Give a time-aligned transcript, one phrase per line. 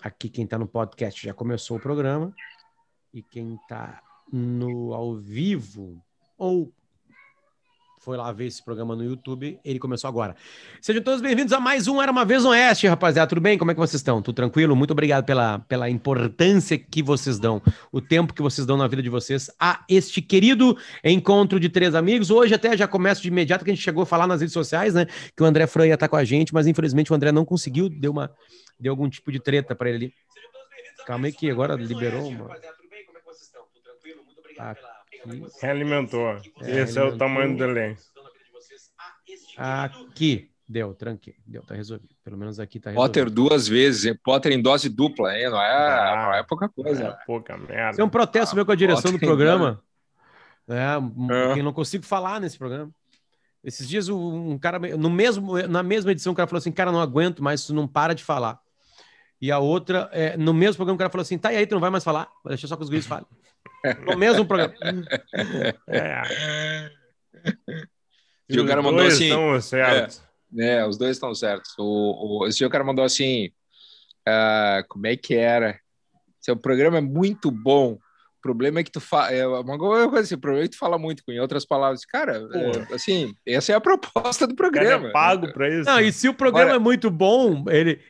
[0.00, 2.34] aqui quem está no podcast já começou o programa.
[3.12, 6.02] E quem está no ao vivo
[6.36, 6.72] ou
[8.08, 10.34] foi lá ver esse programa no YouTube, ele começou agora.
[10.80, 13.28] Sejam todos bem-vindos a mais um Era Uma Vez no Oeste, rapaziada.
[13.28, 13.58] Tudo bem?
[13.58, 14.22] Como é que vocês estão?
[14.22, 14.74] Tudo tranquilo?
[14.74, 17.60] Muito obrigado pela, pela importância que vocês dão,
[17.92, 20.74] o tempo que vocês dão na vida de vocês a este querido
[21.04, 22.30] encontro de três amigos.
[22.30, 24.94] Hoje até já começo de imediato, que a gente chegou a falar nas redes sociais,
[24.94, 25.04] né?
[25.36, 27.90] Que o André Fran ia estar com a gente, mas infelizmente o André não conseguiu,
[27.90, 28.30] deu, uma,
[28.80, 30.14] deu algum tipo de treta para ele ali.
[31.06, 32.56] Calma aí que agora liberou uma...
[34.58, 34.97] Aqui.
[35.60, 36.36] Realimentou.
[36.60, 37.96] É, Esse é o tamanho do delay.
[39.56, 40.50] Aqui.
[40.68, 41.34] Deu, tranquei.
[41.46, 42.14] Deu, tá resolvido.
[42.22, 43.08] Pelo menos aqui tá resolvido.
[43.08, 44.14] Potter duas vezes?
[44.22, 45.48] Potter em dose dupla, hein?
[45.48, 47.04] Não é, ah, não é pouca coisa.
[47.04, 47.92] É pouca merda.
[47.92, 49.82] Isso é um protesto ah, meu com a direção Potter do programa.
[50.68, 51.58] É, é.
[51.58, 52.90] Eu não consigo falar nesse programa.
[53.64, 57.00] Esses dias um cara, no mesmo, na mesma edição, o cara falou assim: Cara, não
[57.00, 58.60] aguento mais, tu não para de falar.
[59.40, 61.74] E a outra, é, no mesmo programa, o cara falou assim: Tá, e aí, tu
[61.74, 62.28] não vai mais falar?
[62.46, 63.26] Deixa só que os guris falem.
[64.06, 64.74] No mesmo programa.
[65.86, 66.90] É.
[68.48, 69.24] E o cara mandou assim.
[69.24, 70.22] Estão certos.
[70.58, 71.72] É, é, os dois estão certos.
[71.78, 73.48] O, o, esse o cara mandou assim:
[74.26, 75.78] uh, como é que era?
[76.40, 77.98] Seu programa é muito bom.
[78.50, 79.30] O problema é que tu fala.
[79.30, 82.04] É uma coisa assim, o problema é que tu fala muito, com em outras palavras.
[82.04, 85.08] Cara, é, assim, essa é a proposta do programa.
[85.08, 85.88] é pago para isso.
[85.88, 86.76] Não, e se o programa Olha...
[86.76, 88.00] é muito bom, ele,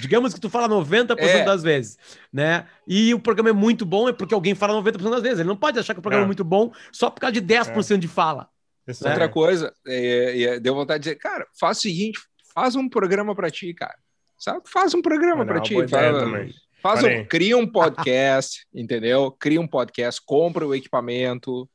[0.00, 1.44] digamos que tu fala 90% é.
[1.44, 1.98] das vezes,
[2.32, 2.66] né?
[2.86, 5.38] E o programa é muito bom, é porque alguém fala 90% das vezes.
[5.40, 7.42] Ele não pode achar que o programa é, é muito bom só por causa de
[7.42, 7.98] 10% é.
[7.98, 8.48] de fala.
[8.86, 8.94] Né?
[9.10, 12.20] Outra coisa, é, deu vontade de dizer, cara, faz o seguinte,
[12.54, 13.96] faz um programa para ti, cara.
[14.38, 14.60] Sabe?
[14.66, 15.74] Faz um programa para ti.
[15.88, 19.32] Faz, Faz um, cria um podcast, entendeu?
[19.32, 21.68] Cria um podcast, compra o equipamento,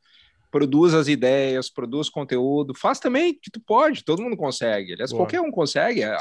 [0.50, 4.94] produz as ideias, produz conteúdo, faz também que tu pode, todo mundo consegue.
[4.94, 5.22] Aliás, Boa.
[5.22, 6.04] qualquer um consegue.
[6.04, 6.18] A,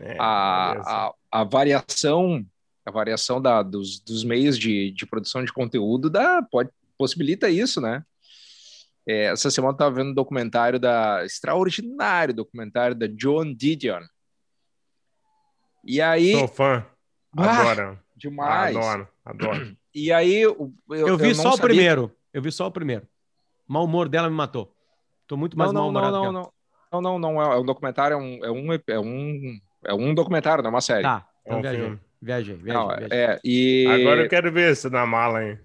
[0.00, 2.44] é, a, a, a, variação,
[2.84, 7.80] a variação da, dos, dos meios de, de produção de conteúdo dá, pode, possibilita isso,
[7.80, 8.02] né?
[9.06, 14.02] É, essa semana eu estava vendo um documentário da extraordinário documentário da John Didion.
[15.82, 16.32] E aí.
[16.32, 16.86] Sou fã.
[17.34, 17.98] Adoro.
[18.18, 18.76] Demais.
[18.76, 19.76] Adoro, adoro.
[19.94, 20.42] E aí.
[20.42, 22.12] Eu, eu vi eu só o primeiro.
[22.32, 23.06] Eu vi só o primeiro.
[23.68, 24.74] O mau humor dela me matou.
[25.26, 26.52] Tô muito mais não, mal não, não, não,
[26.90, 30.62] não, não, não, é um documentário, é um, é um, é um, é um documentário,
[30.62, 31.02] não é uma série.
[31.02, 32.00] Tá, então é um viajei, filme.
[32.20, 33.08] viajei, viajei, não, viajei.
[33.10, 33.86] É, e...
[33.86, 35.58] Agora eu quero ver esse da mala, hein?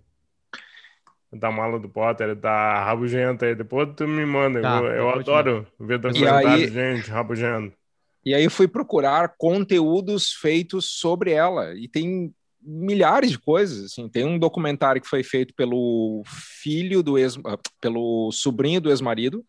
[1.31, 3.56] Da mala do Potter, da rabugenta aí.
[3.56, 4.62] Depois tu me manda.
[4.62, 7.75] Tá, eu, eu adoro ver documentários de gente rabugenta.
[8.25, 11.74] E aí fui procurar conteúdos feitos sobre ela.
[11.74, 12.34] E tem
[12.66, 13.85] milhares de coisas.
[13.85, 14.09] Assim.
[14.09, 17.38] Tem um documentário que foi feito pelo filho do ex,
[17.81, 19.46] pelo sobrinho do ex-marido,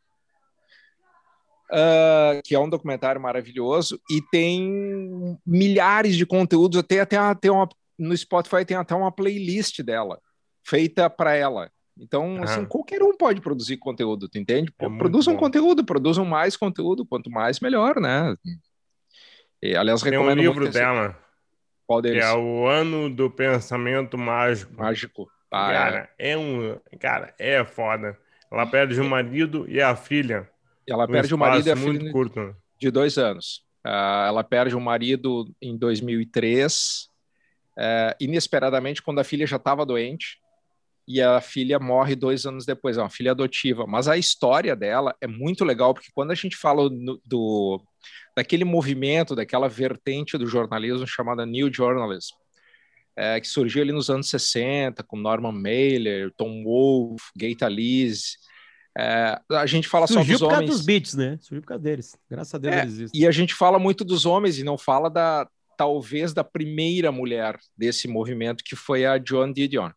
[1.70, 6.78] uh, que é um documentário maravilhoso, e tem milhares de conteúdos.
[6.78, 10.20] Até, até, até uma, no Spotify tem até uma playlist dela,
[10.62, 11.70] feita para ela.
[11.96, 12.44] Então, ah.
[12.44, 14.72] assim, qualquer um pode produzir conteúdo, tu entende?
[14.78, 18.36] É produzam um conteúdo, produzam mais conteúdo, quanto mais, melhor, né?
[19.62, 21.16] E, aliás, Tem recomendo um livro dela,
[21.86, 22.24] qual deles?
[22.24, 24.74] É o ano do pensamento mágico.
[24.76, 25.30] Mágico.
[25.50, 26.32] Ah, cara, é.
[26.32, 26.38] é.
[26.38, 26.78] um.
[26.98, 28.18] Cara, é foda.
[28.50, 30.48] Ela perde o marido e a filha.
[30.86, 32.56] Ela perde o marido e a muito filha curto.
[32.78, 33.64] de dois anos.
[33.84, 37.08] Uh, ela perde o marido em 2003,
[37.76, 40.38] uh, inesperadamente, quando a filha já estava doente
[41.06, 43.86] e a filha morre dois anos depois, é uma filha adotiva.
[43.86, 47.82] Mas a história dela é muito legal, porque quando a gente fala no, do,
[48.36, 52.34] daquele movimento, daquela vertente do jornalismo chamada New Journalism,
[53.16, 58.36] é, que surgiu ali nos anos 60, com Norman Mailer, Tom Wolfe, Gay Talese,
[58.96, 60.58] é, a gente fala Surgiu só dos homens.
[60.58, 61.38] Surgiu por causa dos beats, né?
[61.40, 62.16] Surgiu por causa deles.
[62.30, 63.20] Graças a Deus é, eles existem.
[63.20, 67.58] E a gente fala muito dos homens e não fala da talvez da primeira mulher
[67.76, 69.90] desse movimento, que foi a Joan Didion.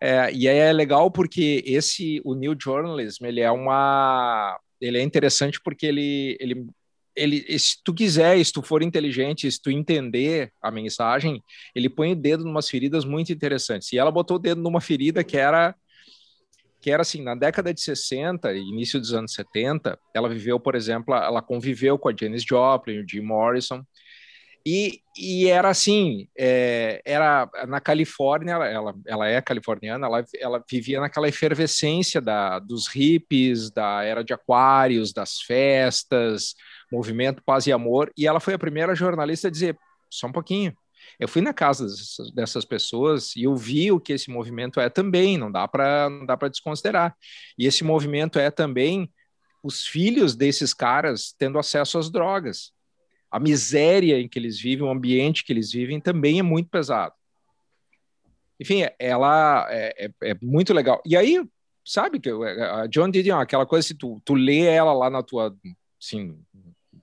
[0.00, 5.02] É, e aí é legal porque esse o New Journalism ele é uma ele é
[5.02, 6.66] interessante porque ele ele
[7.14, 11.42] ele se tu quiser, se tu for inteligente, se tu entender a mensagem,
[11.74, 13.92] ele põe o dedo em umas feridas muito interessantes.
[13.92, 15.74] E ela botou o dedo numa ferida que era
[16.80, 21.14] que era assim, na década de 60 início dos anos 70, ela viveu, por exemplo,
[21.14, 23.84] ela conviveu com a Janis Joplin, o Jim Morrison,
[24.64, 31.00] e, e era assim, é, era na Califórnia, ela, ela é californiana, ela, ela vivia
[31.00, 36.54] naquela efervescência da, dos hippies, da era de aquários, das festas,
[36.92, 39.78] movimento Paz e Amor, e ela foi a primeira jornalista a dizer,
[40.10, 40.76] só um pouquinho,
[41.18, 44.88] eu fui na casa dessas, dessas pessoas e eu vi o que esse movimento é
[44.88, 47.16] também, não dá para não dá para desconsiderar.
[47.58, 49.10] E esse movimento é também
[49.62, 52.72] os filhos desses caras tendo acesso às drogas
[53.30, 57.14] a miséria em que eles vivem, o ambiente que eles vivem também é muito pesado.
[58.58, 61.00] Enfim, ela é, é, é muito legal.
[61.06, 61.42] E aí,
[61.84, 65.56] sabe que a John Didion, aquela coisa, se tu, tu lê ela lá na tua,
[66.00, 66.38] assim,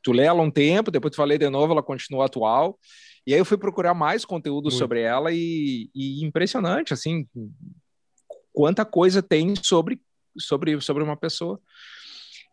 [0.04, 2.78] tu lê ela um tempo, depois tu falei de novo, ela continua atual.
[3.26, 4.78] E aí eu fui procurar mais conteúdo muito.
[4.78, 7.28] sobre ela e, e impressionante, assim,
[8.54, 10.00] quanta coisa tem sobre
[10.38, 11.60] sobre sobre uma pessoa.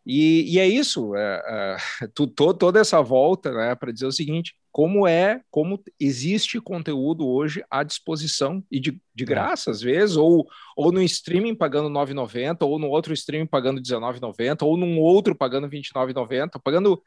[0.05, 4.11] E, e é isso, é, é, tu, to, toda essa volta né, para dizer o
[4.11, 9.25] seguinte: como é, como existe conteúdo hoje à disposição e de, de é.
[9.25, 14.63] graça, às vezes, ou, ou no streaming pagando 9,90, ou no outro streaming pagando 19,90,
[14.63, 17.01] ou num outro pagando 29,90, pagando,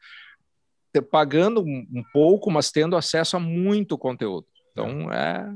[1.09, 4.47] pagando um pouco, mas tendo acesso a muito conteúdo.
[4.71, 5.53] Então, é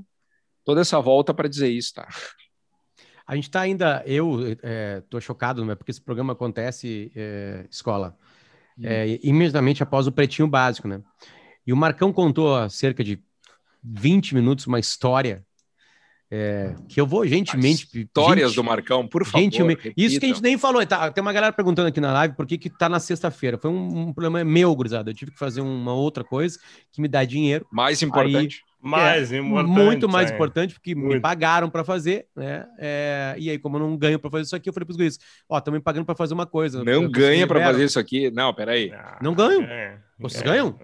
[0.63, 2.07] toda essa volta para dizer isso, tá?
[3.25, 8.17] A gente está ainda, eu estou é, chocado, né, porque esse programa acontece, é, escola,
[8.81, 11.01] é, imediatamente após o Pretinho Básico, né?
[11.65, 13.21] E o Marcão contou há cerca de
[13.83, 15.45] 20 minutos uma história
[16.35, 17.87] é, que eu vou gentilmente.
[17.93, 19.39] Histórias gente, do Marcão, por favor.
[19.39, 19.93] Gentilmente.
[19.95, 20.83] Isso que a gente nem falou.
[20.83, 23.55] Tá, tem uma galera perguntando aqui na live por que, que tá na sexta-feira.
[23.55, 25.11] Foi um, um, problema meu, gurizada.
[25.11, 26.57] Eu tive que fazer uma outra coisa
[26.91, 27.67] que me dá dinheiro.
[27.71, 28.63] Mais importante.
[28.65, 29.69] Aí, mais é, importante.
[29.69, 30.33] Muito mais é.
[30.33, 31.13] importante, porque muito.
[31.13, 32.67] me pagaram para fazer, né?
[32.77, 34.97] É, e aí, como eu não ganho para fazer isso aqui, eu falei para os
[34.97, 36.83] guris: Ó, estão me pagando para fazer uma coisa.
[36.83, 38.29] Não ganha para fazer isso aqui?
[38.29, 38.91] Não, peraí.
[39.21, 39.65] Não, não ganho.
[40.19, 40.77] Vocês ganham?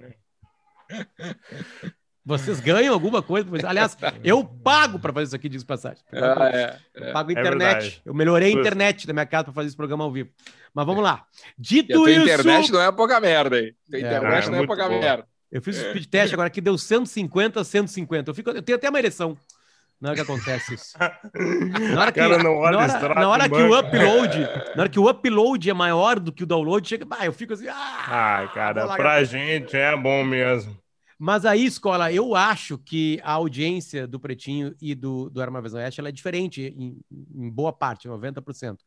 [2.26, 3.50] Vocês ganham alguma coisa?
[3.68, 6.04] Aliás, eu pago para fazer isso aqui, diz passagem.
[6.14, 7.10] Ah, é, é.
[7.10, 8.02] Eu pago é internet.
[8.06, 10.30] eu melhorei a internet da minha casa para fazer esse programa ao vivo.
[10.74, 11.26] Mas vamos lá.
[11.58, 12.22] Dito isso.
[12.22, 13.74] internet não é pouca merda, hein?
[13.92, 15.00] É, internet é, não é pouca boa.
[15.00, 15.28] merda.
[15.52, 18.30] Eu fiz o speed test agora que deu 150, 150.
[18.30, 19.38] Eu, fico, eu tenho até uma ereção.
[20.00, 20.94] Na hora que acontece isso.
[21.94, 24.40] Na hora que, na hora, na hora que o upload,
[24.74, 27.52] na hora que o upload é maior do que o download, chega, bah, eu fico
[27.52, 30.78] assim, ah, Ai, cara, pra gente é bom mesmo.
[31.22, 36.00] Mas aí, escola, eu acho que a audiência do Pretinho e do, do Arma Oeste
[36.00, 37.02] ela é diferente em,
[37.36, 38.78] em boa parte, 90%.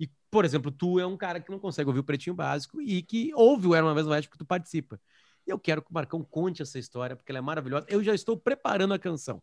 [0.00, 3.02] E, por exemplo, tu é um cara que não consegue ouvir o Pretinho Básico e
[3.02, 4.98] que ouve o Arma Oeste porque tu participa.
[5.46, 7.86] E eu quero que o Marcão conte essa história, porque ela é maravilhosa.
[7.88, 9.42] Eu já estou preparando a canção.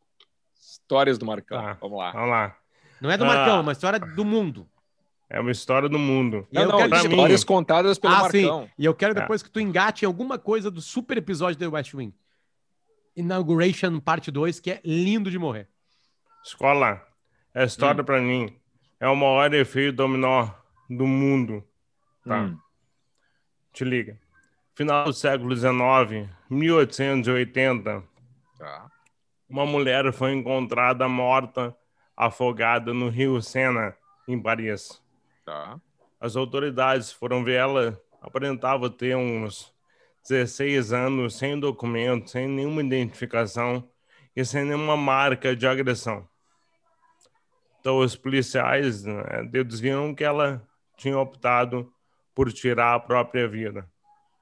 [0.60, 1.60] Histórias do Marcão.
[1.60, 2.12] Ah, vamos lá.
[2.12, 2.58] Vamos lá.
[3.02, 4.68] Não é do Marcão, é uma história do mundo.
[5.30, 6.48] É uma história do mundo.
[6.52, 7.48] E não, eu não, quero histórias mim...
[7.48, 8.64] contadas pelo ah, Marcão.
[8.64, 8.72] Sim.
[8.78, 9.22] E eu quero é.
[9.22, 9.44] depois é.
[9.44, 12.14] que tu engate em alguma coisa do super episódio do West Wing.
[13.16, 15.68] Inauguration Parte 2, que é lindo de morrer.
[16.44, 17.06] Escola,
[17.54, 18.06] é história hum.
[18.06, 18.56] para mim.
[19.00, 20.50] É o maior efeito dominó
[20.90, 21.64] do mundo.
[22.26, 22.42] Tá?
[22.42, 22.58] Hum.
[23.72, 24.20] Te liga.
[24.80, 28.02] Final do século XIX, 1880.
[28.58, 28.90] Tá.
[29.50, 31.76] Uma mulher foi encontrada morta,
[32.16, 33.94] afogada no rio Sena,
[34.26, 35.04] em Paris.
[35.46, 35.78] Tá.
[36.18, 39.70] As autoridades foram ver ela, aparentava ter uns
[40.26, 43.86] 16 anos sem documento, sem nenhuma identificação
[44.34, 46.26] e sem nenhuma marca de agressão.
[47.82, 50.66] Então, os policiais né, deduziram que ela
[50.96, 51.92] tinha optado
[52.34, 53.86] por tirar a própria vida.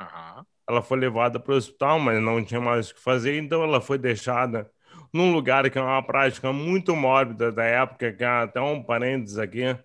[0.02, 0.46] Uhum.
[0.70, 3.80] Ela foi levada para o hospital, mas não tinha mais o que fazer, então ela
[3.80, 4.70] foi deixada
[5.14, 9.38] num lugar que é uma prática muito mórbida da época, que é até um parênteses
[9.38, 9.78] aqui,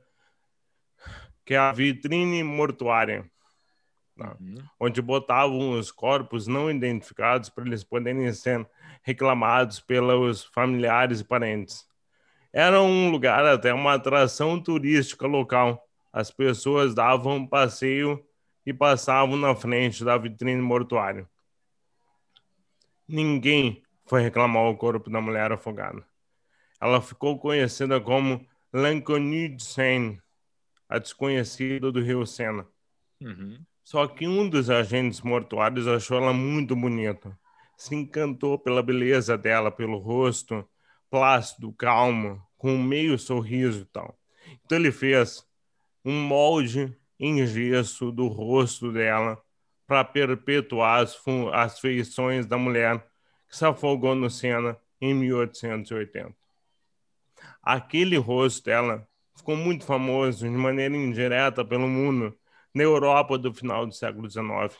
[1.44, 3.30] que é a vitrine mortuária
[4.16, 4.36] tá?
[4.40, 4.62] uhum.
[4.78, 8.66] onde botavam os corpos não identificados para eles poderem ser
[9.02, 11.84] reclamados pelos familiares e parentes.
[12.52, 15.82] Era um lugar até uma atração turística local.
[16.12, 18.22] As pessoas davam passeio
[18.64, 21.28] e passavam na frente da vitrine mortuária.
[23.08, 26.04] Ninguém foi reclamar o corpo da mulher afogada.
[26.80, 30.20] Ela ficou conhecida como L'inconnue de Seine,
[30.88, 32.66] a desconhecida do rio Sena.
[33.20, 33.64] Uhum.
[33.84, 37.38] Só que um dos agentes mortuários achou ela muito bonita.
[37.76, 40.66] Se encantou pela beleza dela, pelo rosto
[41.10, 44.18] plácido, calmo, com um meio sorriso e tal.
[44.64, 45.46] Então ele fez
[46.04, 49.40] um molde em gesso do rosto dela
[49.86, 51.16] para perpetuar as,
[51.52, 52.98] as feições da mulher
[53.48, 56.34] que se afogou no Sena em 1880.
[57.62, 62.36] Aquele rosto dela ficou muito famoso de maneira indireta pelo mundo
[62.74, 64.76] na Europa do final do século XIX.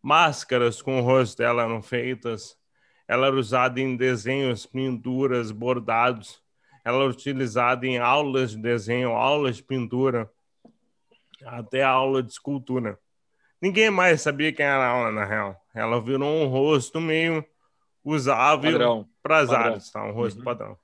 [0.00, 2.56] Máscaras com o rosto dela eram feitas,
[3.06, 6.42] ela era usada em desenhos, pinturas, bordados,
[6.82, 10.32] ela era utilizada em aulas de desenho, aulas de pintura,
[11.46, 12.98] até aula de escultura.
[13.60, 15.60] Ninguém mais sabia quem era ela, na real.
[15.74, 17.44] Ela virou um rosto meio
[18.04, 20.02] usável para as áreas, tá?
[20.04, 20.44] um rosto uhum.
[20.44, 20.78] padrão.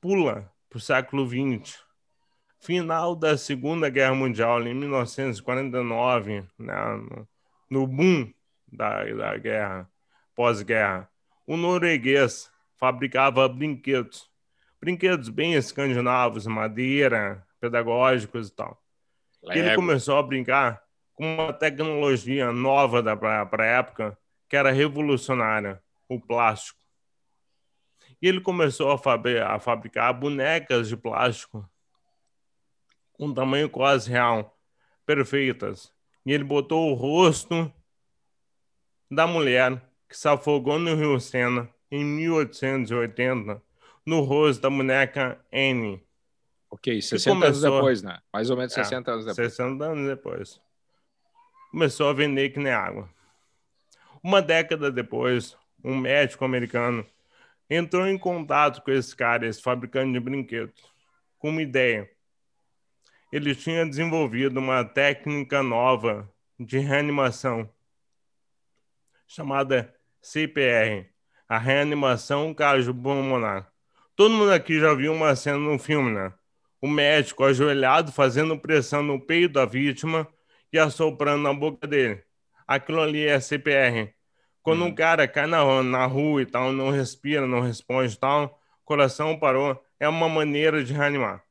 [0.00, 1.88] Pula para o século XX
[2.60, 7.28] final da Segunda Guerra Mundial, em 1949, né, no,
[7.70, 8.32] no boom
[8.70, 9.88] da, da guerra,
[10.34, 11.08] pós-guerra.
[11.46, 14.28] O norueguês fabricava brinquedos,
[14.80, 18.82] brinquedos bem escandinavos, madeira, pedagógicos e tal.
[19.44, 20.82] E ele começou a brincar
[21.14, 24.18] com uma tecnologia nova para a época,
[24.48, 26.78] que era revolucionária, o plástico.
[28.20, 31.68] E ele começou a, fab a fabricar bonecas de plástico
[33.12, 34.56] com tamanho quase real,
[35.04, 35.92] perfeitas.
[36.24, 37.72] E ele botou o rosto
[39.10, 43.62] da mulher que se afogou no Rio Sena em 1880
[44.06, 46.02] no rosto da boneca Anne.
[46.70, 47.46] Ok, 60 começou...
[47.46, 48.18] anos depois, né?
[48.32, 49.52] Mais ou menos 60 é, anos depois.
[49.52, 50.60] 60 anos depois.
[51.70, 53.08] Começou a vender que nem água.
[54.22, 57.06] Uma década depois, um médico americano
[57.70, 60.82] entrou em contato com esse cara, esse fabricante de brinquedos,
[61.38, 62.10] com uma ideia.
[63.30, 67.70] Ele tinha desenvolvido uma técnica nova de reanimação
[69.26, 71.06] chamada CPR,
[71.48, 73.70] a reanimação cardiopulmonar.
[74.16, 76.32] Todo mundo aqui já viu uma cena no filme, né?
[76.80, 80.28] O médico ajoelhado fazendo pressão no peito da vítima
[80.72, 82.22] e assoprando na boca dele.
[82.66, 84.12] Aquilo ali é CPR.
[84.62, 84.88] Quando uhum.
[84.88, 89.38] um cara cai na, na rua e tal, não respira, não responde e tal, coração
[89.38, 91.42] parou, é uma maneira de reanimar.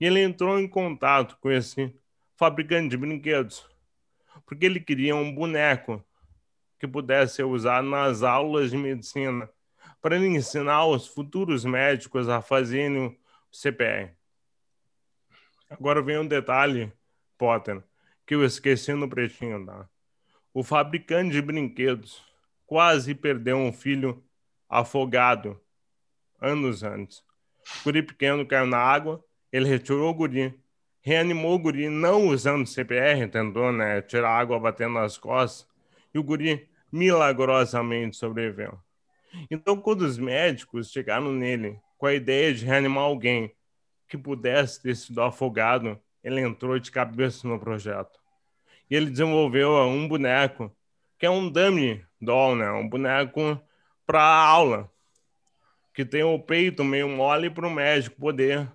[0.00, 1.94] E ele entrou em contato com esse
[2.36, 3.66] fabricante de brinquedos,
[4.44, 6.04] porque ele queria um boneco
[6.78, 9.48] que pudesse ser usado nas aulas de medicina,
[10.02, 13.16] para ensinar os futuros médicos a fazerem o
[13.50, 14.12] CPR.
[15.70, 16.92] Agora vem um detalhe,
[17.36, 17.82] Potter,
[18.26, 19.88] que eu esqueci no pretinho, tá?
[20.52, 22.22] O fabricante de brinquedos
[22.66, 24.22] quase perdeu um filho
[24.68, 25.60] afogado
[26.40, 27.18] anos antes.
[27.80, 30.54] O guri pequeno caiu na água, ele retirou o guri,
[31.00, 35.68] reanimou o guri, não usando CPR, tentou né, tirar água batendo nas costas,
[36.12, 38.78] e o guri milagrosamente sobreviveu.
[39.50, 43.52] Então, quando os médicos chegaram nele com a ideia de reanimar alguém
[44.08, 48.18] que pudesse ter sido afogado, ele entrou de cabeça no projeto.
[48.90, 50.74] E ele desenvolveu um boneco,
[51.18, 52.70] que é um dummy doll, né?
[52.70, 53.60] Um boneco
[54.06, 54.90] para aula,
[55.92, 58.70] que tem o peito meio mole para o médico poder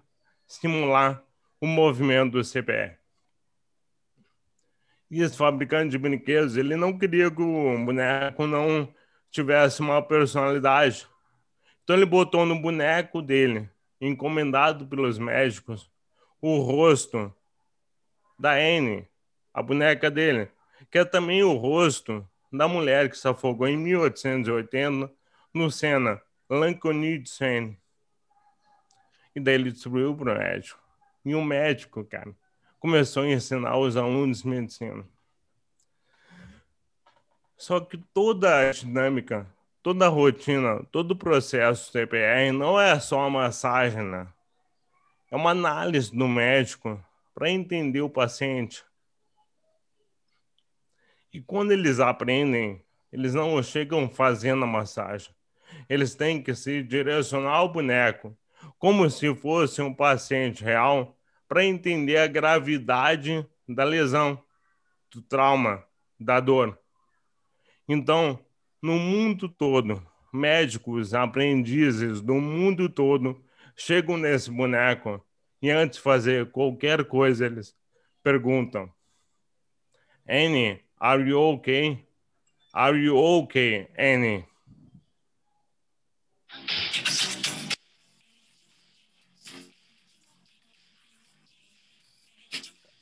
[0.48, 1.24] simular
[1.62, 2.98] o movimento do CPR.
[5.12, 8.94] E esse fabricante de brinquedos, ele não queria que o boneco não
[9.32, 11.08] tivesse uma personalidade.
[11.84, 13.70] Então ele botou no boneco dele,
[14.00, 15.90] encomendado pelos médicos,
[16.42, 17.34] o rosto
[18.38, 19.08] da Anne,
[19.54, 20.50] a boneca dele,
[20.90, 25.12] que é também o rosto da mulher que se afogou em 1880
[25.54, 27.78] no Sena, Lancony de Seine.
[29.36, 30.80] E daí ele distribuiu para o médico.
[31.24, 32.34] E o médico, cara,
[32.80, 35.06] começou a ensinar os alunos medicina.
[37.58, 39.46] Só que toda a dinâmica,
[39.82, 44.28] toda a rotina, todo o processo TPR não é só uma massagem, né?
[45.32, 48.84] É uma análise do médico para entender o paciente.
[51.32, 55.34] E quando eles aprendem, eles não chegam fazendo a massagem.
[55.88, 58.36] Eles têm que se direcionar ao boneco,
[58.78, 61.16] como se fosse um paciente real
[61.48, 64.44] para entender a gravidade da lesão,
[65.12, 65.84] do trauma,
[66.20, 66.78] da dor.
[67.88, 68.40] Então,
[68.82, 73.44] no mundo todo, médicos, aprendizes do mundo todo
[73.76, 75.24] chegam nesse boneco
[75.62, 77.76] e antes de fazer qualquer coisa eles
[78.24, 78.92] perguntam:
[80.28, 82.06] Annie, are you okay?
[82.74, 84.46] Are you okay, Annie?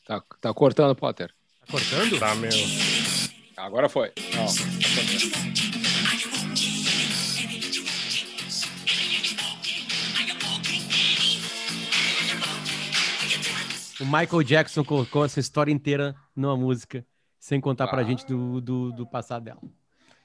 [0.06, 1.34] Tá, tá cortando, Potter.
[1.60, 2.18] Tá cortando?
[2.18, 2.97] Tá mesmo.
[3.58, 4.14] Agora foi.
[4.36, 4.54] Não, tá
[14.00, 17.04] o Michael Jackson colocou essa história inteira numa música,
[17.40, 17.88] sem contar ah.
[17.88, 19.62] pra gente do, do, do passado dela.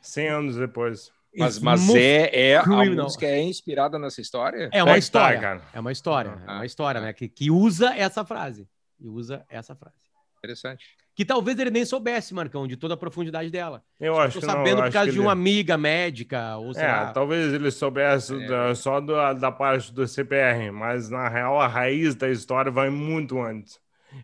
[0.03, 1.11] 100 anos depois.
[1.35, 4.69] Mas, mas é, é a música é inspirada nessa história?
[4.71, 5.63] É uma é história, cara.
[5.73, 7.05] É uma história, ah, é uma história, ah.
[7.05, 7.13] né?
[7.15, 8.69] Que, que usa essa frase
[9.01, 9.97] e usa essa frase.
[10.37, 10.85] Interessante.
[11.15, 13.83] Que talvez ele nem soubesse, Marcão, de toda a profundidade dela.
[14.01, 15.25] Eu acho Tô sabendo não, por causa de ele...
[15.25, 16.57] uma amiga médica.
[16.57, 17.13] Ou sei é, lá.
[17.13, 18.47] talvez ele soubesse é.
[18.47, 22.89] da, só da, da parte do CPR, mas na real a raiz da história vai
[22.89, 23.79] muito antes.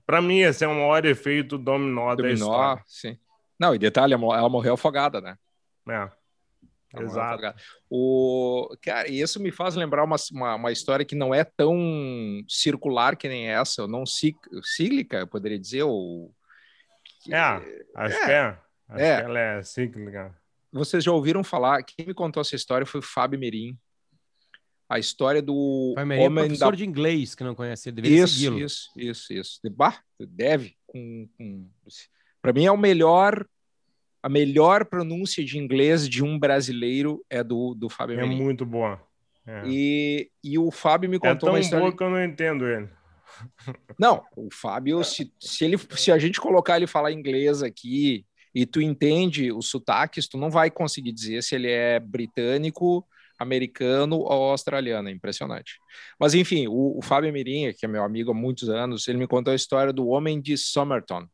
[0.07, 2.83] Para mim, esse é o maior efeito dominó, dominó da história.
[2.87, 3.19] Sim.
[3.59, 5.37] Não, e detalhe, ela morreu afogada, né?
[5.89, 6.09] É.
[6.97, 7.55] Exato.
[7.91, 11.77] O, cara, isso me faz lembrar uma, uma, uma, história que não é tão
[12.49, 16.35] circular que nem essa, ou não cíclica, eu poderia dizer, ou...
[17.29, 18.59] É, acho é, que é.
[18.89, 19.21] Acho é.
[19.23, 20.35] ela é cíclica.
[20.73, 21.83] Vocês já ouviram falar?
[21.83, 23.77] Quem me contou essa história foi o Fábio Mirim.
[24.89, 26.77] A história do Fábio Mirim é homem é professor da...
[26.77, 28.59] de inglês que não conhece, deveria isso.
[28.59, 29.61] Isso, isso, isso.
[29.71, 30.77] Bah, deve.
[30.87, 31.69] Com, com...
[32.41, 33.47] Para mim é o melhor
[34.23, 39.01] a melhor pronúncia de inglês de um brasileiro é do, do Fábio É muito boa.
[39.47, 39.63] É.
[39.67, 41.85] E, e o Fábio me é contou é uma história.
[41.85, 42.89] boa que eu não entendo ele.
[43.99, 48.67] Não, o Fábio, se, se, ele, se a gente colocar ele falar inglês aqui e
[48.67, 53.07] tu entende os sotaques, tu não vai conseguir dizer se ele é britânico,
[53.39, 55.09] americano ou australiano.
[55.09, 55.79] É impressionante.
[56.19, 59.27] Mas, enfim, o, o Fábio Mirinha, que é meu amigo há muitos anos, ele me
[59.27, 61.27] contou a história do homem de Somerton.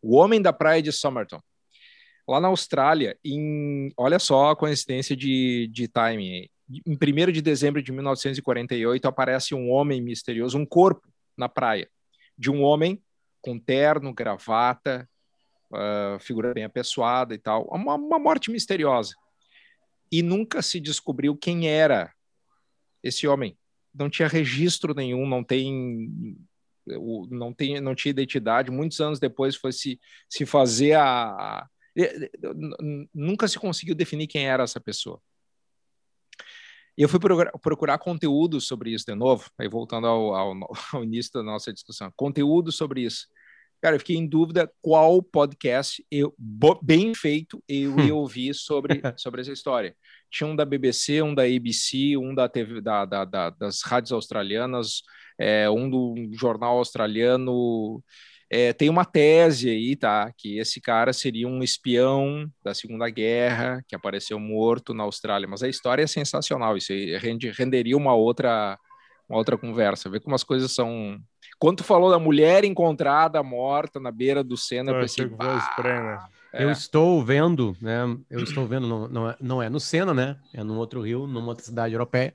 [0.00, 1.40] O homem da praia de Somerton
[2.28, 6.48] lá na Austrália, em, olha só a coincidência de, de timing.
[6.68, 11.06] Em 1 de dezembro de 1948, aparece um homem misterioso, um corpo
[11.36, 11.88] na praia,
[12.36, 13.02] de um homem
[13.40, 15.08] com terno, gravata,
[15.70, 17.66] uh, figura bem apessoada e tal.
[17.70, 19.14] Uma, uma morte misteriosa.
[20.10, 22.12] E nunca se descobriu quem era
[23.02, 23.56] esse homem.
[23.94, 26.36] Não tinha registro nenhum, não tem
[27.30, 28.70] não, tem, não tinha identidade.
[28.70, 31.68] Muitos anos depois foi se, se fazer a,
[33.14, 35.20] nunca se conseguiu definir quem era essa pessoa.
[36.96, 40.54] E eu fui procurar conteúdo sobre isso de novo, aí voltando ao, ao,
[40.94, 43.26] ao, início da nossa discussão, conteúdo sobre isso.
[43.82, 46.34] Cara, eu fiquei em dúvida qual podcast eu,
[46.82, 49.94] bem feito eu ia ouvir sobre, sobre essa história.
[50.30, 54.12] Tinha um da BBC, um da ABC, um da TV, da, da, da das rádios
[54.12, 55.02] australianas,
[55.38, 58.02] é, um do jornal australiano,
[58.48, 60.32] é, tem uma tese aí, tá?
[60.36, 65.48] Que esse cara seria um espião da Segunda Guerra que apareceu morto na Austrália.
[65.48, 66.76] Mas a história é sensacional.
[66.76, 68.78] Isso aí rende, renderia uma outra,
[69.28, 70.08] uma outra conversa.
[70.08, 71.18] Vê como as coisas são.
[71.58, 75.26] Quando tu falou da mulher encontrada morta na beira do Sena, eu pensei.
[75.26, 76.62] Bah, é.
[76.62, 78.16] Eu estou vendo, né?
[78.30, 80.36] Eu estou vendo, não, não, é, não é no Sena, né?
[80.54, 82.32] É num outro rio, numa outra cidade europeia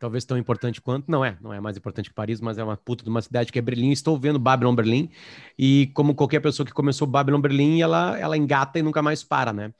[0.00, 2.76] talvez tão importante quanto, não é, não é mais importante que Paris, mas é uma
[2.76, 3.92] puta de uma cidade que é Berlim.
[3.92, 5.10] Estou vendo Babylon Berlim
[5.58, 9.52] e como qualquer pessoa que começou Babylon Berlim, ela ela engata e nunca mais para,
[9.52, 9.72] né?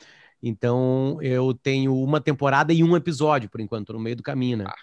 [0.43, 4.65] Então eu tenho uma temporada e um episódio por enquanto no meio do caminho, né?
[4.69, 4.75] Ah.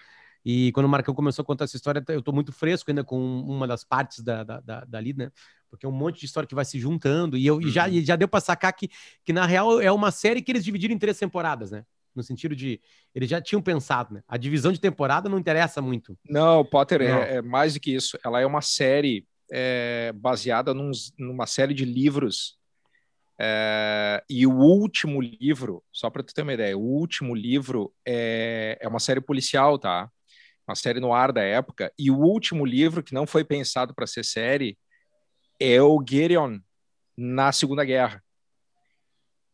[0.44, 3.40] E quando o Marcão começou a contar essa história, eu estou muito fresco ainda com
[3.40, 5.30] uma das partes da, da, da, dali, né?
[5.70, 7.36] Porque é um monte de história que vai se juntando.
[7.36, 7.68] E eu uhum.
[7.68, 8.88] já, já deu para sacar que,
[9.24, 11.84] que, na real, é uma série que eles dividiram em três temporadas, né?
[12.18, 12.80] No sentido de
[13.14, 14.22] eles já tinham pensado, né?
[14.28, 16.18] A divisão de temporada não interessa muito.
[16.28, 17.22] Não, Potter é, não.
[17.22, 18.18] É, é, mais do que isso.
[18.22, 22.58] Ela é uma série é, baseada num, numa série de livros.
[23.40, 28.76] É, e o último livro, só para tu ter uma ideia, o último livro é,
[28.80, 30.10] é uma série policial, tá?
[30.66, 31.92] Uma série no ar da época.
[31.98, 34.76] E o último livro, que não foi pensado para ser série,
[35.58, 36.58] é o Gideon
[37.16, 38.22] na Segunda Guerra.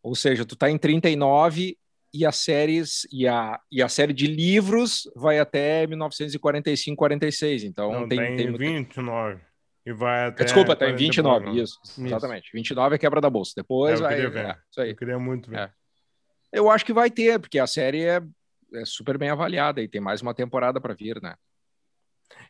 [0.02, 1.78] Ou seja, tu tá em 39
[2.14, 7.64] e as séries e a, e a série de livros vai até 1945, 46.
[7.64, 9.40] Então Não, tem, tem, tem 29
[9.84, 12.50] e vai até Desculpa, tem 29, isso, isso, exatamente.
[12.54, 13.52] 29 é quebra da bolsa.
[13.56, 14.90] Depois é, vai é, isso aí.
[14.90, 15.58] Eu queria muito ver.
[15.58, 15.70] É.
[16.52, 18.22] Eu acho que vai ter, porque a série é,
[18.74, 21.34] é super bem avaliada e tem mais uma temporada para vir, né?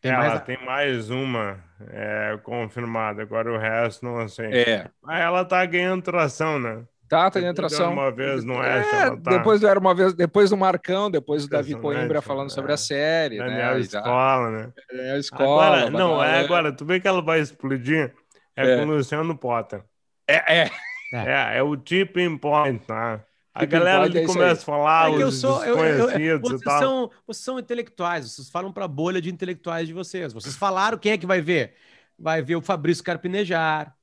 [0.01, 0.45] Tem Ela mais...
[0.45, 4.53] tem mais uma é, confirmada, agora o resto não sei.
[4.53, 4.91] É.
[5.03, 6.85] Mas ela tá ganhando tração, né?
[7.09, 7.93] Tá, tá em atração.
[7.93, 8.83] Uma vez no é,
[9.17, 9.31] tá.
[9.31, 12.79] depois era uma vez, depois do Marcão, depois do Davi Coimbra falando sobre a é.
[12.79, 13.81] série, Daniel né?
[13.81, 14.73] Escola, né?
[14.91, 15.67] Daniel Escola.
[15.67, 18.15] Agora, não, é agora, tu vê que ela vai explodir
[18.57, 18.77] é, é.
[18.79, 19.83] com o Luciano Potter.
[20.27, 20.71] É, é.
[21.13, 23.25] É, é o tipping point, tá?
[23.55, 26.81] A galera é começa a falar, é os sou, desconhecidos eu, eu, vocês e tal.
[26.81, 30.33] São, vocês são intelectuais, vocês falam para a bolha de intelectuais de vocês.
[30.33, 31.77] Vocês falaram, quem é que vai ver?
[32.19, 33.95] Vai ver o Fabrício Carpinejar,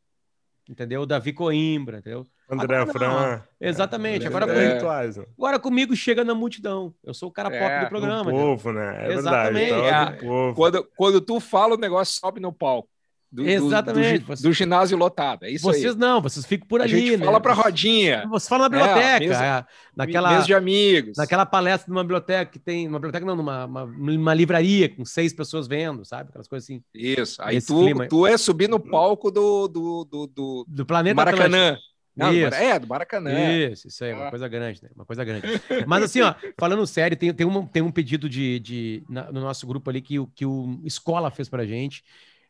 [0.70, 1.02] entendeu?
[1.02, 2.26] O Davi Coimbra, entendeu?
[2.52, 3.42] André agora, Fran.
[3.60, 4.28] Exatamente.
[4.28, 4.78] Agora, é.
[4.78, 6.94] comigo, agora comigo chega na multidão.
[7.04, 8.30] Eu sou o cara pop é, do programa.
[8.30, 9.08] O povo, né?
[9.08, 9.72] É Exatamente.
[9.72, 10.18] verdade.
[10.18, 12.90] Então, é, quando, quando tu fala, o negócio sobe no palco.
[13.32, 14.26] Do, Exatamente.
[14.26, 15.46] Do, do, do, ginásio lotado.
[15.46, 15.98] É isso vocês aí.
[15.98, 16.94] não, vocês ficam por ali.
[16.94, 17.26] A gente né?
[17.26, 18.28] fala para rodinha.
[18.28, 19.20] Você fala na é, biblioteca.
[19.20, 21.18] Mesa, é, naquela, mesa de amigos.
[21.18, 22.90] Naquela palestra numa biblioteca que tem.
[22.90, 26.28] Uma biblioteca, não, numa uma, uma livraria com seis pessoas vendo, sabe?
[26.28, 26.84] Aquelas coisas assim.
[26.94, 27.42] Isso.
[27.42, 31.68] Aí tu, tu é subir no palco do, do, do, do, do planeta Maracanã.
[31.70, 31.91] Atlântico.
[32.16, 32.56] Não, isso.
[32.56, 33.32] É, do Maracanã.
[33.54, 34.30] Isso, isso aí, uma ah.
[34.30, 34.90] coisa grande, né?
[34.96, 35.48] Uma coisa grande.
[35.88, 39.42] Mas assim, ó, falando sério, tem, tem, um, tem um pedido de, de na, no
[39.42, 42.04] nosso grupo ali que, que o Escola fez pra gente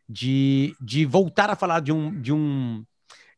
[0.08, 2.84] de, de voltar a falar de um, de um,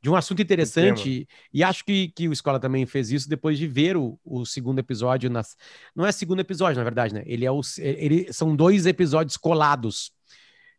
[0.03, 1.29] de um assunto interessante.
[1.53, 4.79] E acho que, que o Escola também fez isso depois de ver o, o segundo
[4.79, 5.31] episódio.
[5.31, 5.57] Nas,
[5.95, 7.23] não é segundo episódio, na verdade, né?
[7.27, 10.13] Ele é o, ele, são dois episódios colados,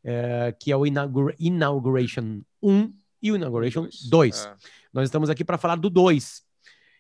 [0.04, 4.46] é, que é o Inauguration 1 e o Inauguration 2.
[4.46, 4.56] É.
[4.96, 6.42] Nós estamos aqui para falar do 2.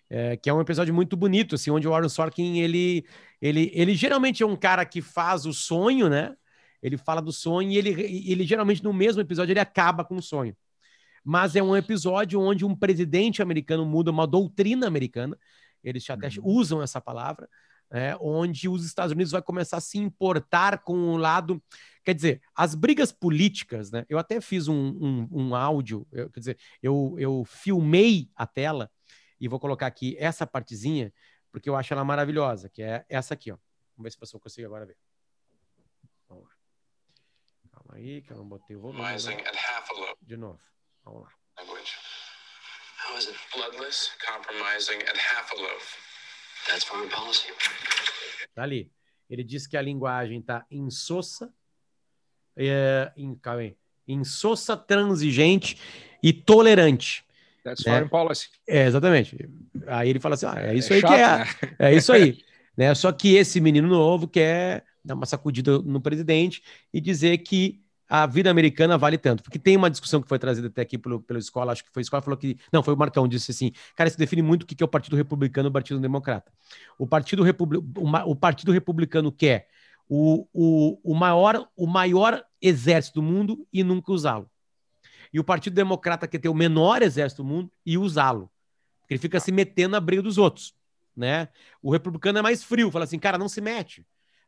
[0.10, 3.06] é, que é um episódio muito bonito, assim, onde o Warren Sorkin, ele,
[3.42, 6.36] ele, ele geralmente é um cara que faz o sonho, né?
[6.84, 7.90] Ele fala do sonho e ele,
[8.30, 10.54] ele geralmente no mesmo episódio ele acaba com o sonho.
[11.24, 15.38] Mas é um episódio onde um presidente americano muda uma doutrina americana,
[15.82, 16.44] eles até uhum.
[16.44, 17.48] usam essa palavra,
[17.92, 21.62] é, onde os Estados Unidos vai começar a se importar com o lado.
[22.04, 24.06] Quer dizer, as brigas políticas, né?
[24.10, 28.92] Eu até fiz um, um, um áudio, eu, quer dizer, eu, eu filmei a tela
[29.40, 31.14] e vou colocar aqui essa partezinha,
[31.52, 33.58] porque eu acho ela maravilhosa, que é essa aqui, ó.
[33.96, 34.98] Vamos ver se você consegue agora ver.
[36.28, 36.52] Vamos lá.
[37.72, 39.02] Calma aí, que eu não botei o volume.
[40.22, 40.60] De novo.
[41.04, 41.30] Vamos lá.
[43.08, 43.38] How is it?
[43.54, 46.05] Bloodless, compromising, at half a loaf.
[46.68, 47.48] That's foreign policy.
[48.54, 48.92] Tá ali.
[49.30, 51.52] Ele diz que a linguagem está insossa,
[52.56, 53.76] é, in, calma aí,
[54.08, 55.80] insossa, transigente
[56.22, 57.26] e tolerante.
[57.64, 57.92] That's né?
[57.92, 58.50] foreign policy.
[58.68, 59.50] É, exatamente.
[59.88, 61.68] Aí ele fala assim: ah, é isso é aí chato, que é.
[61.68, 61.76] Né?
[61.80, 62.44] É isso aí.
[62.78, 62.94] né?
[62.96, 68.26] Só que esse menino novo quer dar uma sacudida no presidente e dizer que a
[68.26, 69.44] vida americana vale tanto.
[69.44, 72.02] Porque tem uma discussão que foi trazida até aqui pelo, pela escola, acho que foi
[72.02, 72.58] escola, falou que.
[72.72, 75.16] Não, foi o Marcão, disse assim: cara, isso define muito o que é o Partido
[75.16, 76.52] Republicano e o Partido Democrata.
[76.98, 77.80] O Partido, Republi
[78.26, 79.68] o Partido Republicano quer
[80.08, 84.50] o, o, o, maior, o maior exército do mundo e nunca usá-lo.
[85.34, 88.50] E o Partido Democrata quer ter o menor exército do mundo e usá-lo.
[89.02, 90.74] Porque ele fica se metendo na briga dos outros.
[91.16, 91.48] Né?
[91.82, 94.06] O republicano é mais frio, fala assim, cara, não se mete.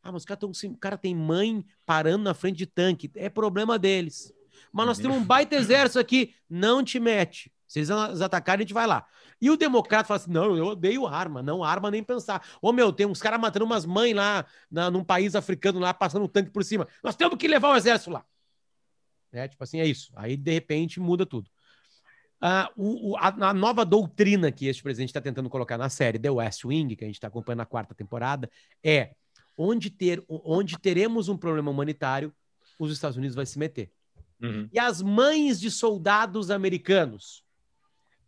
[0.07, 3.11] Ah, mas cara, tão, o cara tem mãe parando na frente de tanque.
[3.13, 4.33] É problema deles.
[4.71, 6.33] Mas nós temos um baita exército aqui.
[6.49, 7.51] Não te mete.
[7.67, 9.05] Se eles atacarem, a gente vai lá.
[9.41, 12.41] E o democrata fala assim: não, eu odeio arma, não arma nem pensar.
[12.61, 16.23] Ô meu, tem uns caras matando umas mães lá na, num país africano lá, passando
[16.23, 16.87] um tanque por cima.
[17.03, 18.25] Nós temos que levar o exército lá.
[19.33, 20.13] É, tipo assim, é isso.
[20.15, 21.49] Aí, de repente, muda tudo.
[22.39, 26.17] Ah, o, o, a, a, nova doutrina que este presidente está tentando colocar na série
[26.17, 28.49] The West Wing, que a gente está acompanhando na quarta temporada,
[28.81, 29.11] é
[29.57, 32.33] onde, ter, onde teremos um problema humanitário,
[32.79, 33.91] os Estados Unidos vai se meter.
[34.41, 34.69] Uhum.
[34.71, 37.43] E as mães de soldados americanos,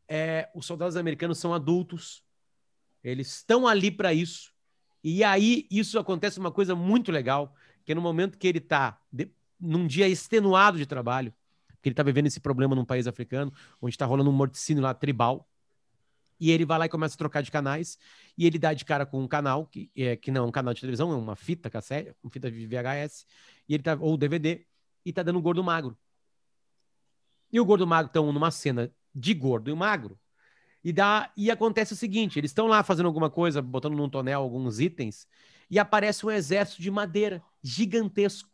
[0.07, 2.23] é, os soldados americanos são adultos,
[3.03, 4.51] eles estão ali para isso.
[5.03, 7.53] E aí isso acontece uma coisa muito legal,
[7.85, 8.99] que é no momento que ele está
[9.59, 11.33] num dia extenuado de trabalho,
[11.81, 14.93] que ele está vivendo esse problema num país africano, onde está rolando um morticínio lá
[14.93, 15.48] tribal,
[16.39, 17.97] e ele vai lá e começa a trocar de canais,
[18.37, 20.73] e ele dá de cara com um canal, que, é, que não é um canal
[20.73, 23.25] de televisão, é uma fita cassete, uma fita de VHS,
[23.67, 24.65] e ele tá, ou DVD,
[25.05, 25.97] e tá dando gordo magro.
[27.51, 30.19] E o gordo magro estão numa cena de gordo e magro,
[30.83, 34.41] e, dá, e acontece o seguinte: eles estão lá fazendo alguma coisa, botando num tonel
[34.41, 35.27] alguns itens,
[35.69, 38.49] e aparece um exército de madeira gigantesco.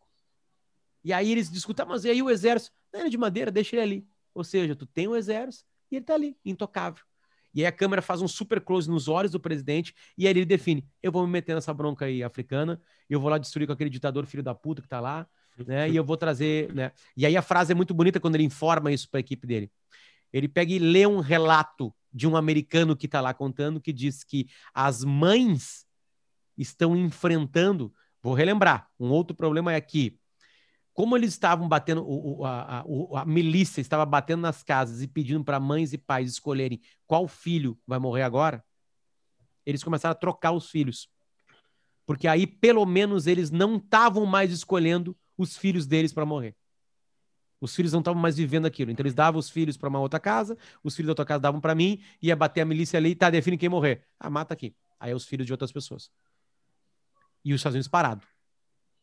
[1.04, 2.76] E aí eles discutem, ah, mas e aí o exército?
[2.92, 4.08] Não, ele é de madeira, deixa ele ali.
[4.34, 7.04] Ou seja, tu tem um exército e ele tá ali, intocável.
[7.56, 10.46] E aí a câmera faz um super close nos olhos do presidente e aí ele
[10.46, 13.90] define: eu vou me meter nessa bronca aí africana, eu vou lá destruir com aquele
[13.90, 15.26] ditador filho da puta que tá lá,
[15.66, 15.90] né?
[15.90, 16.92] E eu vou trazer, né?
[17.16, 19.72] E aí a frase é muito bonita quando ele informa isso para a equipe dele.
[20.34, 24.24] Ele pega e lê um relato de um americano que está lá contando que diz
[24.24, 25.86] que as mães
[26.58, 27.94] estão enfrentando.
[28.22, 28.90] Vou relembrar.
[29.00, 30.18] Um outro problema é que
[30.96, 32.84] como eles estavam batendo, o, a, a,
[33.22, 37.78] a, milícia estava batendo nas casas e pedindo para mães e pais escolherem qual filho
[37.86, 38.64] vai morrer agora,
[39.66, 41.10] eles começaram a trocar os filhos.
[42.06, 46.56] Porque aí, pelo menos, eles não estavam mais escolhendo os filhos deles para morrer.
[47.60, 48.90] Os filhos não estavam mais vivendo aquilo.
[48.90, 51.60] Então, eles davam os filhos para uma outra casa, os filhos da outra casa davam
[51.60, 54.08] para mim, ia bater a milícia ali, tá, define quem morrer.
[54.18, 54.74] Ah, mata aqui.
[54.98, 56.10] Aí é os filhos de outras pessoas.
[57.44, 58.26] E os Estados Unidos parado.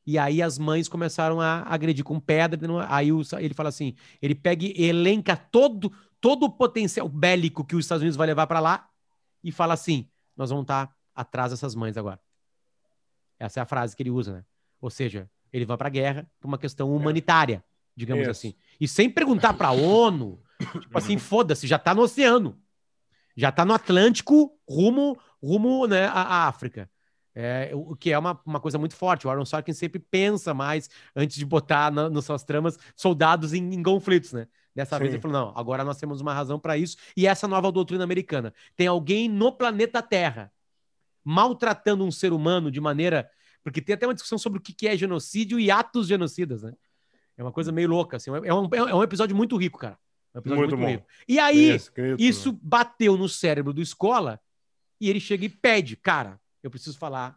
[0.06, 2.58] E aí as mães começaram a agredir com pedra.
[2.88, 7.84] Aí ele fala assim: ele pega e elenca todo, todo o potencial bélico que os
[7.84, 8.88] Estados Unidos vai levar para lá
[9.42, 12.20] e fala assim: nós vamos estar tá atrás dessas mães agora.
[13.38, 14.44] Essa é a frase que ele usa, né?
[14.80, 16.96] Ou seja, ele vai para a guerra por uma questão é.
[16.96, 18.30] humanitária, digamos Isso.
[18.30, 18.54] assim.
[18.80, 20.40] E sem perguntar para a ONU,
[20.80, 22.58] tipo assim, foda-se, já está no oceano.
[23.36, 26.90] Já está no Atlântico, rumo, rumo né, à África.
[27.34, 29.26] É, o que é uma, uma coisa muito forte.
[29.26, 33.74] O Aaron Sorkin sempre pensa mais antes de botar na, nas suas tramas soldados em,
[33.74, 34.46] em conflitos, né?
[34.74, 35.02] Dessa Sim.
[35.02, 36.96] vez ele falou: não, agora nós temos uma razão para isso.
[37.16, 38.52] E essa nova doutrina americana.
[38.76, 40.52] Tem alguém no planeta Terra
[41.24, 43.30] maltratando um ser humano de maneira.
[43.62, 46.72] Porque tem até uma discussão sobre o que é genocídio e atos genocidas, né?
[47.36, 48.30] É uma coisa meio louca, assim.
[48.44, 49.96] É um, é um episódio muito rico, cara.
[50.34, 51.06] É um episódio muito, muito rico.
[51.28, 51.78] E aí,
[52.18, 54.40] isso bateu no cérebro do escola
[55.00, 57.36] e ele chega e pede, cara, eu preciso falar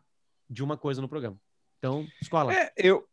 [0.49, 1.39] de uma coisa no programa.
[1.77, 2.53] Então, escola.
[2.53, 3.07] É, eu.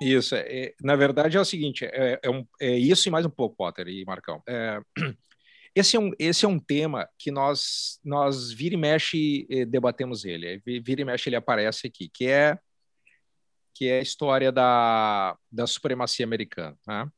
[0.00, 3.24] Isso, é, é, na verdade é o seguinte: é, é, um, é, isso e mais
[3.24, 4.42] um pouco, Potter e Marcão.
[4.46, 4.80] É,
[5.74, 10.24] esse é um, esse é um tema que nós, nós vira e mexe e debatemos
[10.24, 10.62] ele.
[10.64, 12.58] Vira e mexe ele aparece aqui, que é,
[13.74, 17.10] que é a história da, da supremacia americana, né?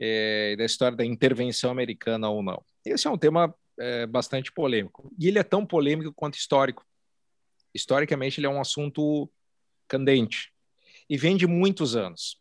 [0.00, 2.62] é, da história da intervenção americana ou não.
[2.84, 5.10] Esse é um tema é, bastante polêmico.
[5.18, 6.84] E ele é tão polêmico quanto histórico.
[7.74, 9.28] Historicamente, ele é um assunto
[9.88, 10.52] candente
[11.08, 12.40] e vem de muitos anos.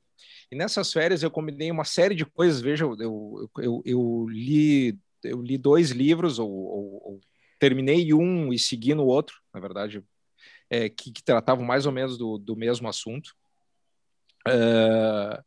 [0.52, 2.62] E nessas férias eu combinei uma série de coisas.
[2.62, 7.22] Veja, eu, eu, eu, li, eu li dois livros, ou, ou, ou,
[7.60, 10.04] terminei um e segui no outro, na verdade,
[10.70, 13.36] é, que, que, tratavam mais ou menos do, do mesmo assunto.
[14.48, 15.44] Uh,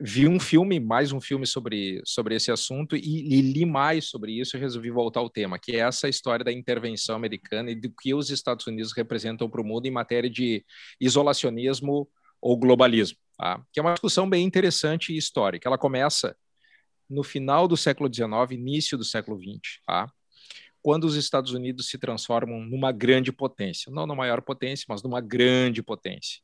[0.00, 4.32] vi um filme, mais um filme sobre, sobre esse assunto, e, e, li mais sobre
[4.32, 7.90] isso e resolvi voltar ao tema, que é essa história da intervenção americana e do
[7.90, 10.64] que os Estados Unidos representam para o mundo em matéria de
[11.00, 12.08] isolacionismo
[12.40, 13.62] ou globalismo tá?
[13.72, 15.66] que é uma discussão bem interessante e histórica.
[15.66, 16.36] Ela começa
[17.08, 20.12] no final do século XIX, início do século XX, tá?
[20.82, 25.20] Quando os Estados Unidos se transformam numa grande potência, não na maior potência, mas numa
[25.20, 26.40] grande potência.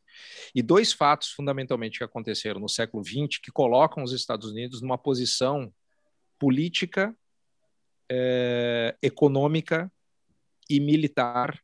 [0.54, 4.98] E dois fatos fundamentalmente que aconteceram no século XX que colocam os Estados Unidos numa
[4.98, 5.72] posição
[6.38, 7.16] política,
[8.10, 9.90] é, econômica
[10.68, 11.58] e militar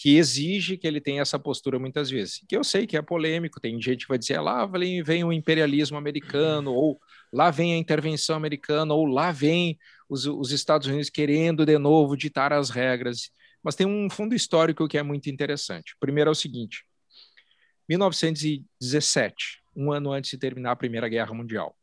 [0.00, 2.40] que exige que ele tenha essa postura muitas vezes.
[2.48, 5.98] Que eu sei que é polêmico, tem gente que vai dizer lá vem, o imperialismo
[5.98, 7.00] americano, ou
[7.32, 9.76] lá vem a intervenção americana, ou lá vem
[10.08, 13.32] os, os Estados Unidos querendo de novo ditar as regras.
[13.60, 15.96] Mas tem um fundo histórico que é muito interessante.
[15.98, 16.84] Primeiro é o seguinte:
[17.88, 21.76] 1917, um ano antes de terminar a Primeira Guerra Mundial.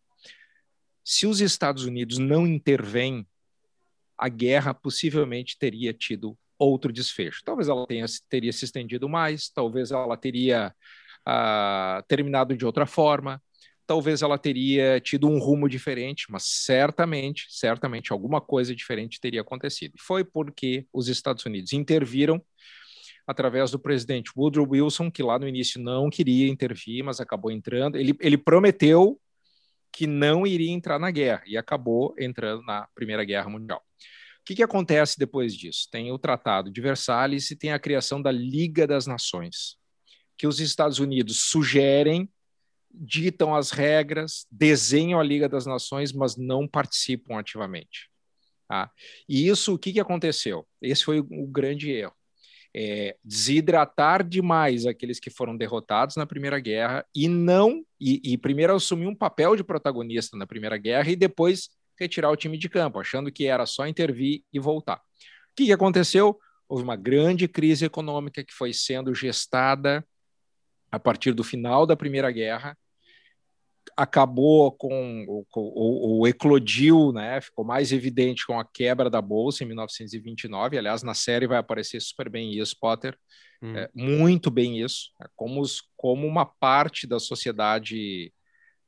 [1.03, 3.27] Se os Estados Unidos não intervêm,
[4.17, 7.41] a guerra possivelmente teria tido outro desfecho.
[7.43, 10.73] Talvez ela tenha, teria se estendido mais, talvez ela teria
[11.27, 13.41] uh, terminado de outra forma,
[13.87, 19.93] talvez ela teria tido um rumo diferente, mas certamente, certamente alguma coisa diferente teria acontecido.
[19.99, 22.41] Foi porque os Estados Unidos interviram
[23.27, 27.95] através do presidente Woodrow Wilson, que lá no início não queria intervir, mas acabou entrando.
[27.95, 29.19] Ele, ele prometeu
[29.91, 33.81] que não iria entrar na guerra e acabou entrando na Primeira Guerra Mundial.
[34.45, 35.87] O que, que acontece depois disso?
[35.91, 39.75] Tem o Tratado de Versalhes e tem a criação da Liga das Nações,
[40.37, 42.29] que os Estados Unidos sugerem,
[42.93, 48.07] ditam as regras, desenham a Liga das Nações, mas não participam ativamente.
[48.67, 48.91] Tá?
[49.27, 50.67] E isso, o que, que aconteceu?
[50.79, 52.13] Esse foi o grande erro.
[52.71, 58.75] É, desidratar demais aqueles que foram derrotados na Primeira Guerra e não e, e primeiro
[58.75, 62.99] assumir um papel de protagonista na Primeira Guerra e depois retirar o time de campo,
[62.99, 64.97] achando que era só intervir e voltar.
[64.97, 66.37] O que, que aconteceu?
[66.67, 70.05] Houve uma grande crise econômica que foi sendo gestada
[70.91, 72.77] a partir do final da Primeira Guerra,
[73.95, 77.39] acabou com, o eclodiu, né?
[77.41, 80.77] Ficou mais evidente com a quebra da bolsa em 1929.
[80.77, 83.17] Aliás, na série vai aparecer super bem isso, Potter,
[83.61, 83.75] hum.
[83.75, 88.33] é, muito bem isso, é, como, os, como uma parte da sociedade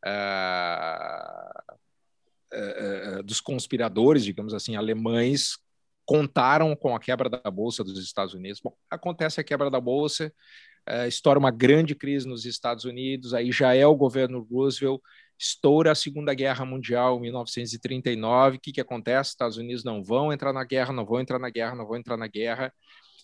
[0.05, 1.77] uh,
[2.53, 5.57] uh, dos conspiradores, digamos assim, alemães,
[6.05, 8.61] contaram com a quebra da bolsa dos Estados Unidos.
[8.63, 10.33] Bom, acontece a quebra da bolsa,
[11.05, 15.01] estoura uma grande crise nos Estados Unidos, aí já é o governo Roosevelt,
[15.37, 18.57] estoura a Segunda Guerra Mundial em 1939.
[18.57, 19.31] O que, que acontece?
[19.31, 22.17] Estados Unidos não vão entrar na guerra, não vão entrar na guerra, não vão entrar
[22.17, 22.73] na guerra.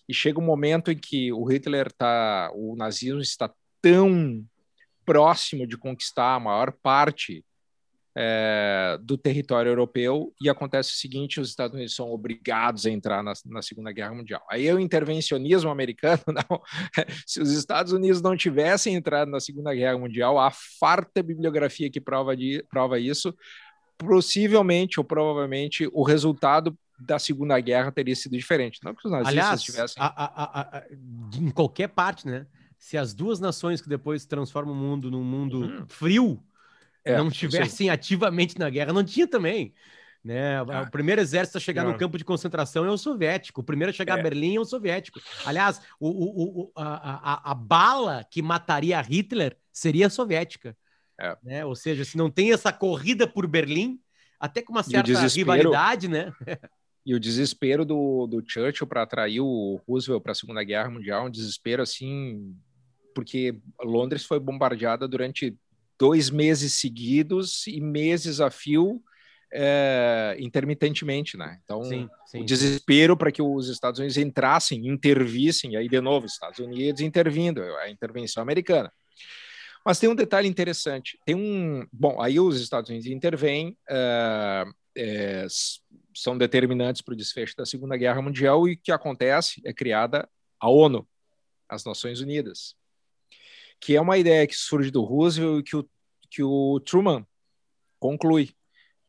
[0.08, 4.44] E chega um momento em que o Hitler está, o nazismo está tão
[5.04, 7.44] próximo de conquistar a maior parte
[8.16, 13.22] é, do território europeu e acontece o seguinte: os Estados Unidos são obrigados a entrar
[13.22, 14.42] na, na Segunda Guerra Mundial.
[14.48, 16.62] Aí é o intervencionismo americano, não.
[17.26, 22.00] Se os Estados Unidos não tivessem entrado na Segunda Guerra Mundial, a farta bibliografia que
[22.00, 23.34] prova, de, prova isso,
[23.98, 28.78] possivelmente ou provavelmente o resultado da Segunda Guerra teria sido diferente.
[28.84, 30.02] Não que os nazistas Aliás, tivessem.
[30.02, 30.84] A, a, a,
[31.36, 32.46] em qualquer parte, né?
[32.78, 35.86] Se as duas nações que depois transformam o mundo num mundo uhum.
[35.88, 36.44] frio
[37.04, 39.74] é, não tivessem ativamente na guerra, não tinha também.
[40.24, 40.56] Né?
[40.56, 41.92] Ah, o primeiro exército a chegar não.
[41.92, 44.20] no campo de concentração é o soviético, o primeiro a chegar é.
[44.20, 45.20] a Berlim é o soviético.
[45.44, 50.74] Aliás, o, o, o a, a, a, bala que mataria Hitler seria a soviética.
[51.20, 51.36] É.
[51.42, 51.64] Né?
[51.64, 54.00] Ou seja, se não tem essa corrida por Berlim,
[54.40, 56.32] até com uma certa rivalidade, né?
[57.04, 61.26] e o desespero do, do Churchill para atrair o Roosevelt para a Segunda Guerra Mundial,
[61.26, 62.56] um desespero assim,
[63.14, 65.54] porque Londres foi bombardeada durante
[65.98, 69.02] dois meses seguidos e meses a fio
[69.52, 71.60] é, intermitentemente, né?
[71.62, 72.40] Então, sim, sim.
[72.40, 77.62] o desespero para que os Estados Unidos entrassem, intervissem, aí de novo, Estados Unidos intervindo,
[77.62, 78.92] a intervenção americana.
[79.84, 84.64] Mas tem um detalhe interessante, tem um, bom, aí os Estados Unidos intervêm, é,
[84.96, 85.46] é,
[86.14, 90.28] são determinantes para o desfecho da Segunda Guerra Mundial e o que acontece é criada
[90.58, 91.06] a ONU,
[91.68, 92.74] as Nações Unidas,
[93.84, 95.88] que é uma ideia que surge do Roosevelt e que o,
[96.30, 97.26] que o Truman
[97.98, 98.54] conclui,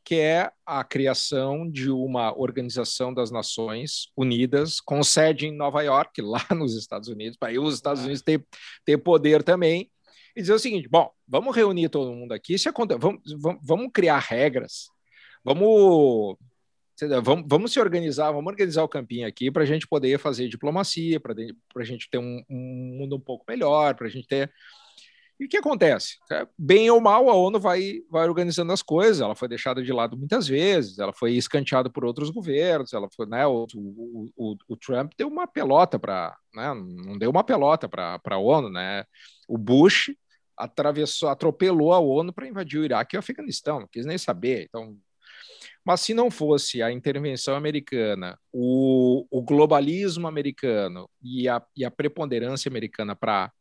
[0.03, 6.19] que é a criação de uma organização das Nações Unidas com sede em Nova York,
[6.21, 8.45] lá nos Estados Unidos, para os Estados Unidos ter,
[8.83, 9.89] ter poder também,
[10.35, 12.97] e dizer o seguinte: bom, vamos reunir todo mundo aqui, se aconte...
[12.97, 14.89] vamos, vamos, vamos criar regras,
[15.41, 16.35] vamos
[17.23, 21.19] Vamos, vamos, se organizar, vamos organizar o campinho aqui para a gente poder fazer diplomacia,
[21.19, 21.33] para
[21.77, 24.51] a gente ter um, um, mundo um pouco melhor, para a gente ter.
[25.37, 26.17] E o que acontece?
[26.31, 29.19] É, bem ou mal, a ONU vai, vai organizando as coisas.
[29.19, 32.93] Ela foi deixada de lado muitas vezes, ela foi escanteada por outros governos.
[32.93, 37.29] Ela foi, né, o, o, o, o Trump deu uma pelota para, né, não deu
[37.29, 39.03] uma pelota para a ONU, né?
[39.49, 40.11] O Bush
[40.57, 44.63] atravessou, atropelou a ONU para invadir o Iraque e o Afeganistão, não quis nem saber.
[44.69, 44.97] Então,
[45.85, 51.91] mas se não fosse a intervenção americana, o, o globalismo americano e a, e a
[51.91, 53.53] preponderância americana para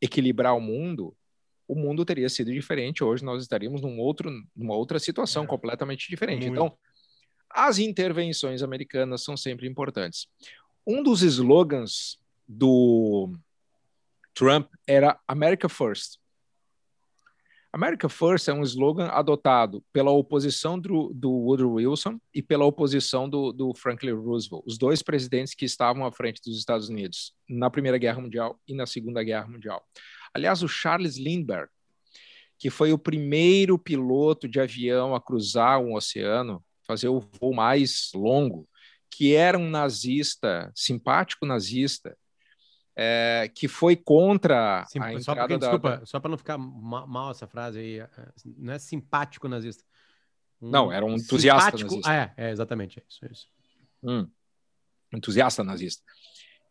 [0.00, 1.16] equilibrar o mundo,
[1.68, 3.04] o mundo teria sido diferente.
[3.04, 5.46] Hoje nós estaríamos num outro, numa outra situação é.
[5.46, 6.48] completamente diferente.
[6.48, 6.52] Muito.
[6.52, 6.76] Então,
[7.48, 10.26] as intervenções americanas são sempre importantes.
[10.84, 13.32] Um dos slogans do
[14.34, 16.19] Trump era America First.
[17.72, 23.28] America First é um slogan adotado pela oposição do, do Woodrow Wilson e pela oposição
[23.28, 27.70] do, do, Franklin Roosevelt, os dois presidentes que estavam à frente dos Estados Unidos na
[27.70, 29.84] Primeira Guerra Mundial e na Segunda Guerra Mundial.
[30.34, 31.70] Aliás, o Charles Lindbergh,
[32.58, 38.10] que foi o primeiro piloto de avião a cruzar um oceano, fazer o voo mais
[38.12, 38.68] longo,
[39.08, 42.16] que era um nazista, simpático nazista,
[43.02, 45.70] é, que foi contra Sim, a só porque, da...
[45.70, 48.08] Desculpa, só para não ficar mal essa frase aí, é,
[48.58, 49.82] não é simpático nazista.
[50.60, 52.10] Um não, era um entusiasta nazista.
[52.10, 53.24] Ah, é, é, exatamente, é isso.
[53.24, 53.48] É isso.
[54.02, 54.28] Hum,
[55.14, 56.04] entusiasta nazista.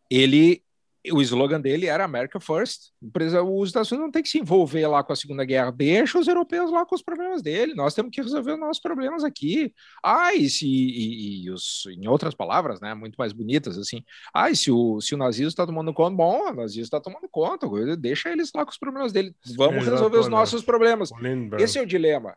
[0.08, 0.62] Ele
[1.10, 2.90] o slogan dele era America First.
[3.02, 5.70] Os Estados Unidos não tem que se envolver lá com a Segunda Guerra.
[5.70, 7.74] Deixa os europeus lá com os problemas dele.
[7.74, 9.72] Nós temos que resolver os nossos problemas aqui.
[10.02, 14.04] Ah, e se, e, e os, em outras palavras, né, muito mais bonitas, assim.
[14.34, 17.28] Ah, e se o, se o nazismo está tomando conta, bom, o nazismo está tomando
[17.30, 17.66] conta.
[17.96, 19.34] Deixa eles lá com os problemas dele.
[19.56, 21.10] Vamos resolver os nossos problemas.
[21.58, 22.36] Esse é o dilema.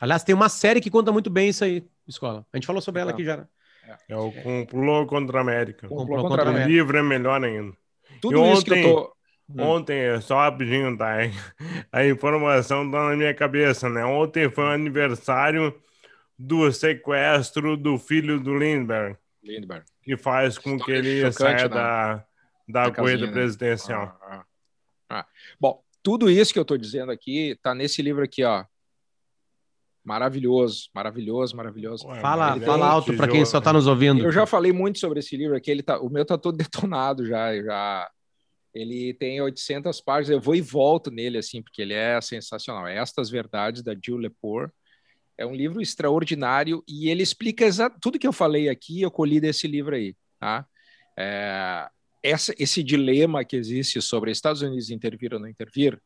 [0.00, 2.46] Aliás, tem uma série que conta muito bem isso aí, escola.
[2.52, 3.46] A gente falou sobre ela aqui já.
[3.86, 5.88] É, é o Complô contra a América.
[5.88, 6.66] Complô contra a América.
[6.66, 7.76] O livro é melhor ainda.
[8.20, 9.16] Tudo e isso ontem, que eu tô...
[9.48, 9.62] Hum.
[9.62, 11.18] Ontem, só rapidinho, tá?
[11.92, 14.04] A informação tá na minha cabeça, né?
[14.04, 15.72] Ontem foi o aniversário
[16.38, 19.16] do sequestro do filho do Lindbergh.
[19.42, 19.84] Lindbergh.
[20.02, 21.68] Que faz com que ele chocante, saia né?
[21.68, 22.26] da,
[22.68, 23.32] da, corrida né?
[23.32, 24.18] presidencial.
[24.20, 24.44] Ah,
[25.08, 25.26] ah, ah.
[25.60, 28.64] Bom, tudo isso que eu tô dizendo aqui tá nesse livro aqui, ó.
[30.06, 32.06] Maravilhoso, maravilhoso, maravilhoso.
[32.06, 34.22] Ué, fala, fala alto para quem só está nos ouvindo.
[34.22, 37.26] Eu já falei muito sobre esse livro aqui, ele tá, o meu tá todo detonado
[37.26, 38.08] já, já.
[38.72, 42.86] Ele tem 800 páginas, eu vou e volto nele assim, porque ele é sensacional.
[42.86, 44.70] Estas verdades da Jill Lepore.
[45.36, 47.68] É um livro extraordinário e ele explica
[48.00, 50.64] tudo que eu falei aqui, eu colhi desse livro aí, tá?
[51.18, 51.88] É,
[52.22, 56.00] essa, esse dilema que existe sobre Estados Unidos intervir ou não intervir,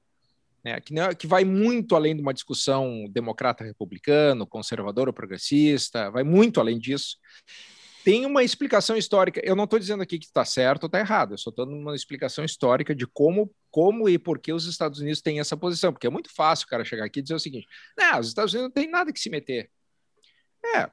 [0.64, 6.61] né, que, que, vai muito além de uma discussão democrata-republicano, conservador ou progressista, vai muito
[6.61, 7.16] além disso.
[8.05, 9.40] Tem uma explicação histórica.
[9.44, 11.79] Eu não estou dizendo aqui que está certo ou está errado, eu só estou dando
[11.79, 15.92] uma explicação histórica de como, como e por que os Estados Unidos têm essa posição,
[15.92, 17.66] porque é muito fácil o cara chegar aqui e dizer o seguinte:
[17.99, 19.70] não, os Estados Unidos não tem nada que se meter.
[20.75, 20.90] É,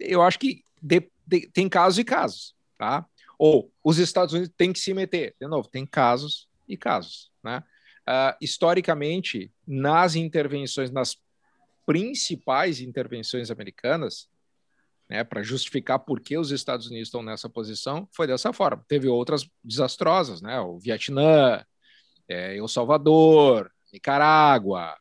[0.00, 3.06] eu acho que de, de, tem casos e casos, tá?
[3.38, 5.34] Ou os Estados Unidos têm que se meter.
[5.40, 7.62] De novo, tem casos e casos, né?
[8.08, 11.16] Uh, historicamente, nas intervenções, nas
[11.84, 14.28] principais intervenções americanas,
[15.08, 18.84] né, para justificar por que os Estados Unidos estão nessa posição, foi dessa forma.
[18.88, 21.64] Teve outras desastrosas, né, o Vietnã,
[22.28, 24.96] é, El Salvador, Nicarágua.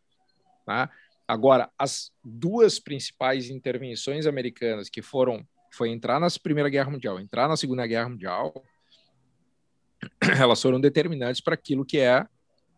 [0.68, 0.88] Né?
[1.28, 7.50] Agora, as duas principais intervenções americanas que foram foi entrar na Primeira Guerra Mundial, entrar
[7.50, 8.64] na Segunda Guerra Mundial,
[10.40, 12.26] elas foram determinantes para aquilo que é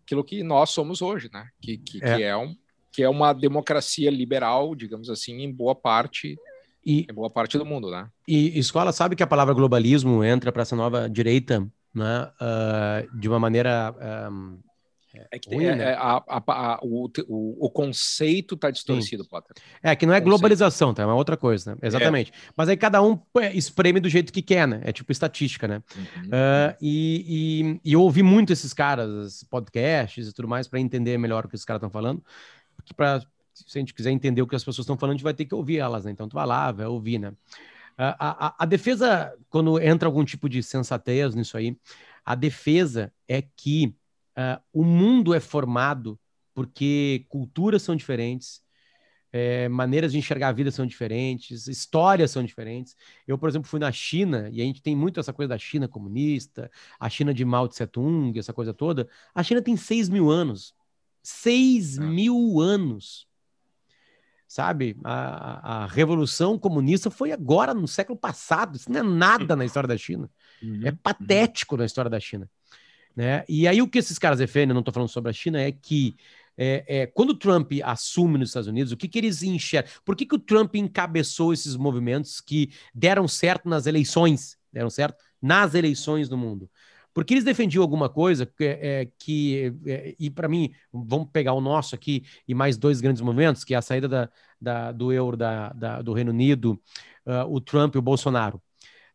[0.07, 1.49] aquilo que nós somos hoje, né?
[1.61, 2.15] Que, que, é.
[2.15, 2.55] que, é, um,
[2.93, 6.37] que é uma democracia liberal, digamos assim, em boa parte
[6.85, 8.07] e, em boa parte do mundo, né?
[8.25, 12.31] E escola sabe que a palavra globalismo entra para essa nova direita, né?
[12.39, 13.93] Uh, de uma maneira
[14.31, 14.57] um,
[15.32, 15.91] é que tem, né?
[15.91, 19.30] é, a, a, a, o, o, conceito está distorcido, Sim.
[19.30, 19.55] Potter.
[19.82, 21.03] É que não é globalização, tá?
[21.03, 21.78] É uma outra coisa, né?
[21.82, 22.32] Exatamente.
[22.32, 22.51] É.
[22.55, 23.20] Mas aí cada um
[23.53, 24.82] espreme do jeito que quer, né?
[24.84, 25.84] É tipo estatística, né?
[25.95, 26.24] Uhum.
[26.26, 31.18] Uh, e, e, e, eu ouvi muito esses caras, podcasts e tudo mais, para entender
[31.18, 32.24] melhor o que os caras estão falando.
[32.95, 33.22] Para
[33.53, 35.45] se a gente quiser entender o que as pessoas estão falando, a gente vai ter
[35.45, 36.11] que ouvir elas, né?
[36.11, 37.34] Então tu vai lá, vai ouvir, né?
[37.97, 41.76] A, a, a defesa, quando entra algum tipo de sensatez nisso aí,
[42.24, 43.95] a defesa é que
[44.38, 46.19] uh, o mundo é formado
[46.53, 48.61] porque culturas são diferentes,
[49.31, 52.95] é, maneiras de enxergar a vida são diferentes, histórias são diferentes.
[53.27, 55.88] Eu, por exemplo, fui na China, e a gente tem muito essa coisa da China
[55.88, 59.07] comunista, a China de Mao Tse Tung, essa coisa toda.
[59.35, 60.73] A China tem 6 mil anos.
[61.21, 62.01] 6 é.
[62.01, 63.27] mil anos.
[64.47, 64.97] Sabe?
[65.03, 68.77] A, a, Revolução Comunista foi agora, no século passado.
[68.77, 70.31] Isso não é nada na história da China.
[70.63, 70.95] Uhum, é uhum.
[71.03, 71.79] patético uhum.
[71.79, 72.49] na história da China.
[73.18, 73.43] Né?
[73.49, 76.15] E aí o que esses caras defendem, não estou falando sobre a China, é que
[76.55, 79.91] é, é, quando o Trump assume nos Estados Unidos, o que, que eles enxergam?
[80.05, 84.55] Por que, que o Trump encabeçou esses movimentos que deram certo nas eleições?
[84.72, 86.70] Deram certo nas eleições do mundo.
[87.11, 91.61] Porque eles defendiam alguma coisa que, é, que é, e para mim, vamos pegar o
[91.61, 94.30] nosso aqui e mais dois grandes movimentos, que é a saída da,
[94.61, 95.70] da do euro da,
[96.03, 96.80] do Reino Unido,
[97.26, 98.61] uh, o Trump e o Bolsonaro.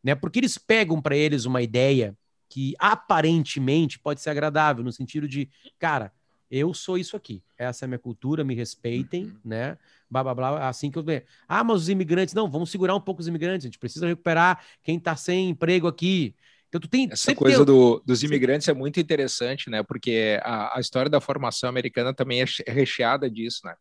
[0.02, 0.16] Né?
[0.16, 2.16] Porque eles pegam para eles uma ideia
[2.52, 5.48] que aparentemente pode ser agradável, no sentido de,
[5.78, 6.12] cara,
[6.50, 9.36] eu sou isso aqui, essa é a minha cultura, me respeitem, uhum.
[9.42, 9.78] né?
[10.10, 11.24] Blá, blá, blá, assim que eu vejo.
[11.48, 14.62] Ah, mas os imigrantes, não, vamos segurar um pouco os imigrantes, a gente precisa recuperar
[14.82, 16.34] quem está sem emprego aqui.
[16.68, 17.64] Então, tu tem, Essa coisa tem...
[17.64, 19.82] do, dos imigrantes é muito interessante, né?
[19.82, 23.74] Porque a, a história da formação americana também é, é recheada disso, né?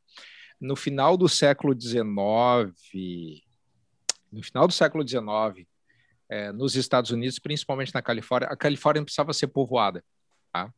[0.61, 2.73] No final do século XIX,
[4.31, 5.67] no final do século XIX,
[6.31, 10.01] é, nos Estados Unidos, principalmente na Califórnia, a Califórnia precisava ser povoada.
[10.53, 10.71] Tá?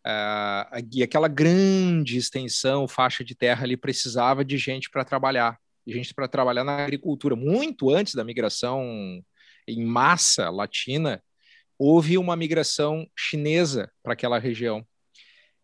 [0.00, 5.92] Uh, e aquela grande extensão, faixa de terra ali, precisava de gente para trabalhar, de
[5.92, 7.36] gente para trabalhar na agricultura.
[7.36, 9.22] Muito antes da migração
[9.68, 11.22] em massa latina,
[11.78, 14.82] houve uma migração chinesa para aquela região.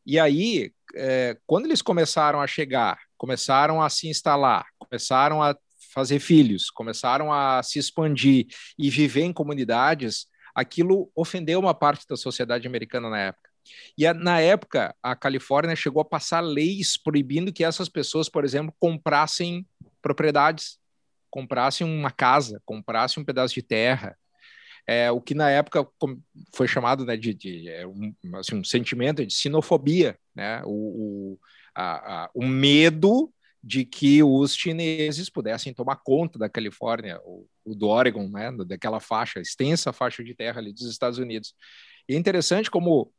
[0.04, 5.56] E aí, é, quando eles começaram a chegar, começaram a se instalar, começaram a
[5.96, 12.18] fazer filhos, começaram a se expandir e viver em comunidades, aquilo ofendeu uma parte da
[12.18, 13.48] sociedade americana na época.
[13.96, 18.74] E na época, a Califórnia chegou a passar leis proibindo que essas pessoas, por exemplo,
[18.78, 19.66] comprassem
[20.02, 20.78] propriedades,
[21.30, 24.18] comprassem uma casa, comprassem um pedaço de terra.
[24.86, 25.88] É, o que na época
[26.54, 30.60] foi chamado né, de, de é, um, assim, um sentimento de sinofobia, né?
[30.66, 31.40] o, o,
[31.74, 33.32] a, a, o medo
[33.62, 39.00] de que os chineses pudessem tomar conta da Califórnia, o, o do Oregon, né, daquela
[39.00, 41.54] faixa, extensa faixa de terra ali dos Estados Unidos.
[42.08, 43.12] E é interessante como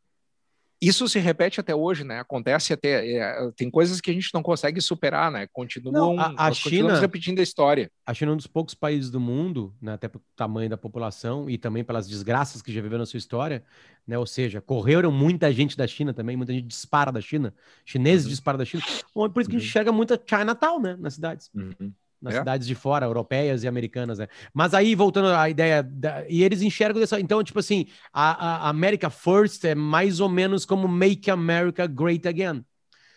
[0.82, 2.20] isso se repete até hoje, né?
[2.20, 3.10] Acontece até.
[3.10, 5.48] É, tem coisas que a gente não consegue superar, né?
[5.52, 7.92] Continuam, não, a, a China, repetindo a história.
[8.06, 11.50] A China é um dos poucos países do mundo, né, até pelo tamanho da população
[11.50, 13.64] e também pelas desgraças que já viveu na sua história,
[14.06, 14.18] né?
[14.20, 17.54] Ou seja, correram muita gente da China também, muita gente dispara da China,
[17.84, 18.32] chineses uhum.
[18.32, 18.84] disparam da China.
[18.84, 19.40] Por isso que uhum.
[19.40, 19.58] a gente uhum.
[19.58, 20.96] enxerga muita Chinatown, né?
[21.00, 21.50] Nas cidades.
[21.56, 21.92] Uhum
[22.22, 22.40] nas é.
[22.40, 24.28] cidades de fora, europeias e americanas, né?
[24.54, 27.20] Mas aí, voltando à ideia, da, e eles enxergam dessa.
[27.20, 32.28] Então, tipo assim, a, a America First é mais ou menos como Make America Great
[32.28, 32.64] Again.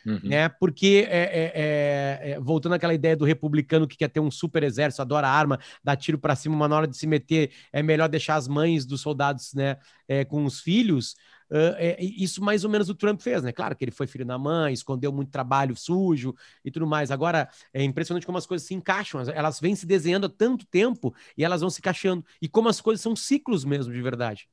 [0.04, 0.20] Uhum.
[0.24, 0.48] Né?
[0.48, 4.62] Porque, é, é, é, é voltando àquela ideia do republicano que quer ter um super
[4.62, 8.08] exército, adora arma, dá tiro para cima, mas na hora de se meter é melhor
[8.08, 9.76] deixar as mães dos soldados né,
[10.08, 11.14] é, com os filhos.
[11.50, 13.52] Uh, é, isso mais ou menos o Trump fez, né?
[13.52, 16.34] Claro que ele foi filho da mãe, escondeu muito trabalho sujo
[16.64, 17.10] e tudo mais.
[17.10, 19.20] Agora, é impressionante como as coisas se encaixam.
[19.34, 22.24] Elas vêm se desenhando há tanto tempo e elas vão se encaixando.
[22.40, 24.48] E como as coisas são ciclos mesmo, de verdade.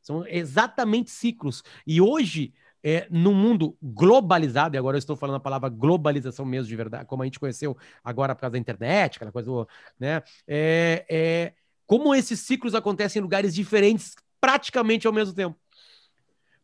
[0.00, 1.62] São exatamente ciclos.
[1.86, 6.68] E hoje, é, no mundo globalizado, e agora eu estou falando a palavra globalização mesmo
[6.68, 9.50] de verdade, como a gente conheceu agora por causa da internet, aquela coisa,
[9.98, 10.22] né?
[10.46, 11.52] É, é,
[11.86, 15.58] como esses ciclos acontecem em lugares diferentes praticamente ao mesmo tempo.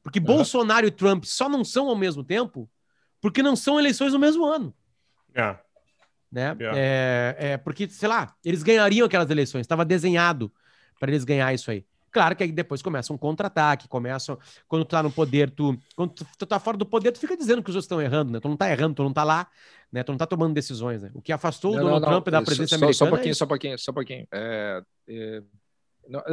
[0.05, 0.27] Porque uhum.
[0.27, 2.71] Bolsonaro e Trump só não são ao mesmo tempo
[3.21, 4.73] porque não são eleições no mesmo ano.
[5.35, 5.59] Yeah.
[6.31, 6.55] Né?
[6.61, 6.79] Yeah.
[6.79, 10.53] É, é, porque, sei lá, eles ganhariam aquelas eleições, estava desenhado
[11.01, 11.87] para eles ganhar isso aí.
[12.11, 14.39] Claro que aí depois começa um contra-ataque, começam.
[14.69, 15.77] Quando tu tá no poder, tu.
[15.97, 18.31] Quando tu, tu tá fora do poder, tu fica dizendo que os outros estão errando,
[18.31, 18.39] né?
[18.39, 19.49] Tu não tá errando, tu não tá lá,
[19.91, 20.05] né?
[20.05, 21.11] Tu não tá tomando decisões, né?
[21.13, 22.95] O que afastou não, o Donald não, Trump da presidência só, americana.
[22.95, 24.29] Só um pouquinho, é só um pouquinho, só um pouquinho.
[24.33, 25.43] É, é,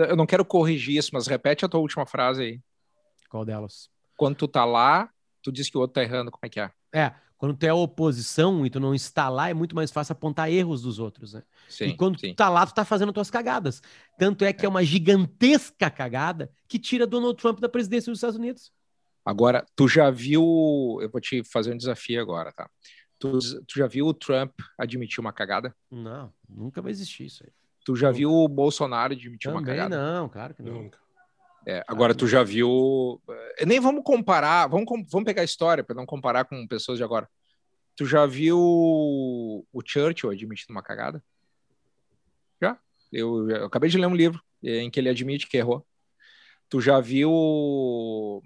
[0.09, 2.59] eu não quero corrigir isso, mas repete a tua última frase aí.
[3.31, 3.89] Qual delas?
[4.17, 5.09] Quando tu tá lá,
[5.41, 6.69] tu diz que o outro tá errando, como é que é?
[6.93, 10.51] É, quando tu é oposição e tu não está lá, é muito mais fácil apontar
[10.51, 11.41] erros dos outros, né?
[11.69, 12.33] Sim, e quando sim.
[12.33, 13.81] tu tá lá, tu tá fazendo tuas cagadas.
[14.19, 14.67] Tanto é que é.
[14.67, 18.73] é uma gigantesca cagada que tira Donald Trump da presidência dos Estados Unidos.
[19.25, 20.99] Agora, tu já viu.
[21.01, 22.69] Eu vou te fazer um desafio agora, tá?
[23.17, 25.73] Tu, tu já viu o Trump admitir uma cagada?
[25.89, 27.51] Não, nunca vai existir isso aí.
[27.85, 28.17] Tu já nunca.
[28.17, 29.95] viu o Bolsonaro admitir Também uma cagada?
[29.95, 30.73] Não, claro que não.
[30.73, 30.99] Nunca.
[31.65, 33.21] É, agora, tu já viu.
[33.57, 37.03] Eh, nem vamos comparar, vamos, vamos pegar a história para não comparar com pessoas de
[37.03, 37.29] agora.
[37.95, 41.23] Tu Tu já viu o Churchill admitindo uma cagada?
[42.59, 42.79] Já.
[43.11, 45.85] Eu, eu acabei de ler um livro em que ele admite que errou.
[46.67, 48.41] Tu já viu.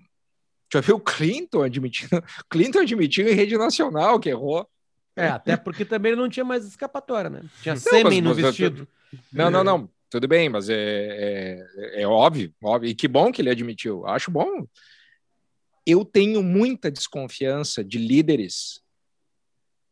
[0.74, 2.22] Já viu o Clinton admitindo.
[2.50, 4.68] Clinton admitiu em rede nacional que errou.
[5.16, 7.42] É, até porque também ele não tinha mais escapatória, né?
[7.62, 8.86] Tinha não, sêmen no vestido.
[9.32, 9.90] Não, não, não.
[10.16, 12.90] Tudo bem, mas é, é, é, óbvio, óbvio.
[12.90, 14.08] E que bom que ele admitiu.
[14.08, 14.66] Acho bom.
[15.86, 18.82] Eu tenho muita desconfiança de líderes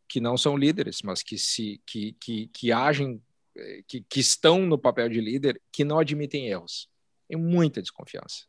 [0.07, 3.21] que não são líderes, mas que se que, que, que agem,
[3.53, 6.87] eh, que, que estão no papel de líder, que não admitem erros.
[7.27, 8.45] Tenho muita desconfiança.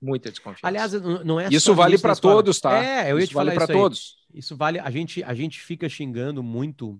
[0.00, 0.66] Muita desconfiança.
[0.66, 0.92] Aliás,
[1.26, 2.82] não é Isso vale para todos, tá?
[2.82, 4.16] É, eu ia isso te vale para todos.
[4.32, 4.78] Isso vale.
[4.78, 6.98] A gente, a gente fica xingando muito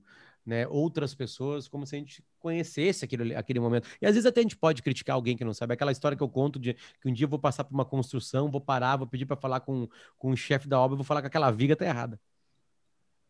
[0.48, 3.86] né, outras pessoas como se a gente conhecesse aquele, aquele momento.
[4.00, 5.74] E às vezes até a gente pode criticar alguém que não sabe.
[5.74, 8.50] Aquela história que eu conto de que um dia eu vou passar por uma construção,
[8.50, 9.86] vou parar, vou pedir para falar com,
[10.16, 12.18] com o chefe da obra, vou falar que aquela viga tá errada.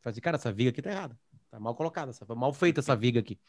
[0.00, 1.18] Fazer, cara, essa viga aqui tá errada.
[1.50, 3.36] Tá mal colocada, tá mal feita essa viga aqui.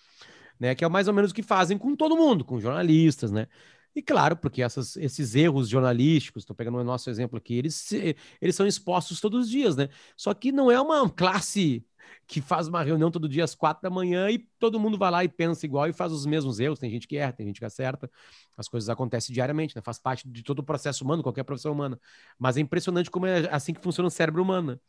[0.60, 0.76] Né?
[0.76, 3.48] Que é mais ou menos o que fazem com todo mundo, com jornalistas, né?
[3.96, 7.94] E claro, porque essas, esses erros jornalísticos, estou pegando o nosso exemplo aqui, eles,
[8.42, 9.88] eles são expostos todos os dias, né?
[10.18, 11.86] Só que não é uma classe
[12.28, 15.24] que faz uma reunião todo dia às quatro da manhã e todo mundo vai lá
[15.24, 16.80] e pensa igual e faz os mesmos erros.
[16.80, 18.10] Tem gente que erra, tem gente que acerta.
[18.58, 19.82] As coisas acontecem diariamente, né?
[19.82, 22.00] Faz parte de todo o processo humano, qualquer profissão humana.
[22.38, 24.74] Mas é impressionante como é assim que funciona o cérebro humano.
[24.74, 24.80] Né?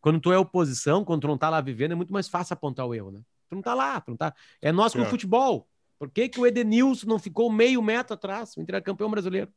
[0.00, 2.86] Quando tu é oposição, quando tu não tá lá vivendo, é muito mais fácil apontar
[2.86, 3.20] o erro, né?
[3.48, 4.34] Tu não tá lá, tu não tá.
[4.60, 5.02] É nós com é.
[5.02, 5.68] o futebol.
[5.98, 8.56] Por que, que o Edenilson não ficou meio metro atrás?
[8.56, 9.52] O Inter campeão brasileiro.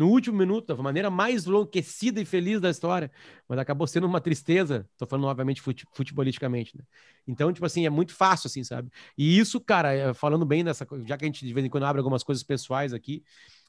[0.00, 3.10] No último minuto, da maneira mais enlouquecida e feliz da história,
[3.46, 4.88] mas acabou sendo uma tristeza.
[4.96, 6.82] Tô falando novamente fute, futebolisticamente, né?
[7.28, 8.90] Então, tipo assim, é muito fácil, assim, sabe?
[9.14, 11.84] E isso, cara, é, falando bem coisa, já que a gente de vez em quando
[11.84, 13.22] abre algumas coisas pessoais aqui,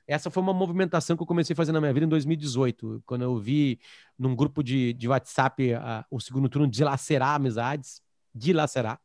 [0.07, 3.23] essa foi uma movimentação que eu comecei a fazer na minha vida em 2018, quando
[3.23, 3.77] eu vi
[4.17, 8.01] num grupo de, de WhatsApp a, o segundo turno dilacerar amizades,
[8.33, 9.01] dilacerar,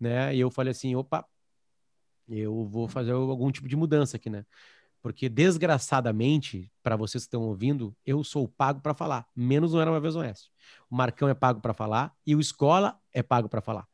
[0.00, 0.34] né?
[0.34, 1.24] E eu falei assim, opa,
[2.28, 4.44] eu vou fazer algum tipo de mudança aqui, né?
[5.04, 9.90] Porque, desgraçadamente, para vocês que estão ouvindo, eu sou pago para falar, menos não Era
[9.90, 10.50] Uma Vez Oeste.
[10.90, 13.86] O Marcão é pago para falar e o Escola é pago para falar.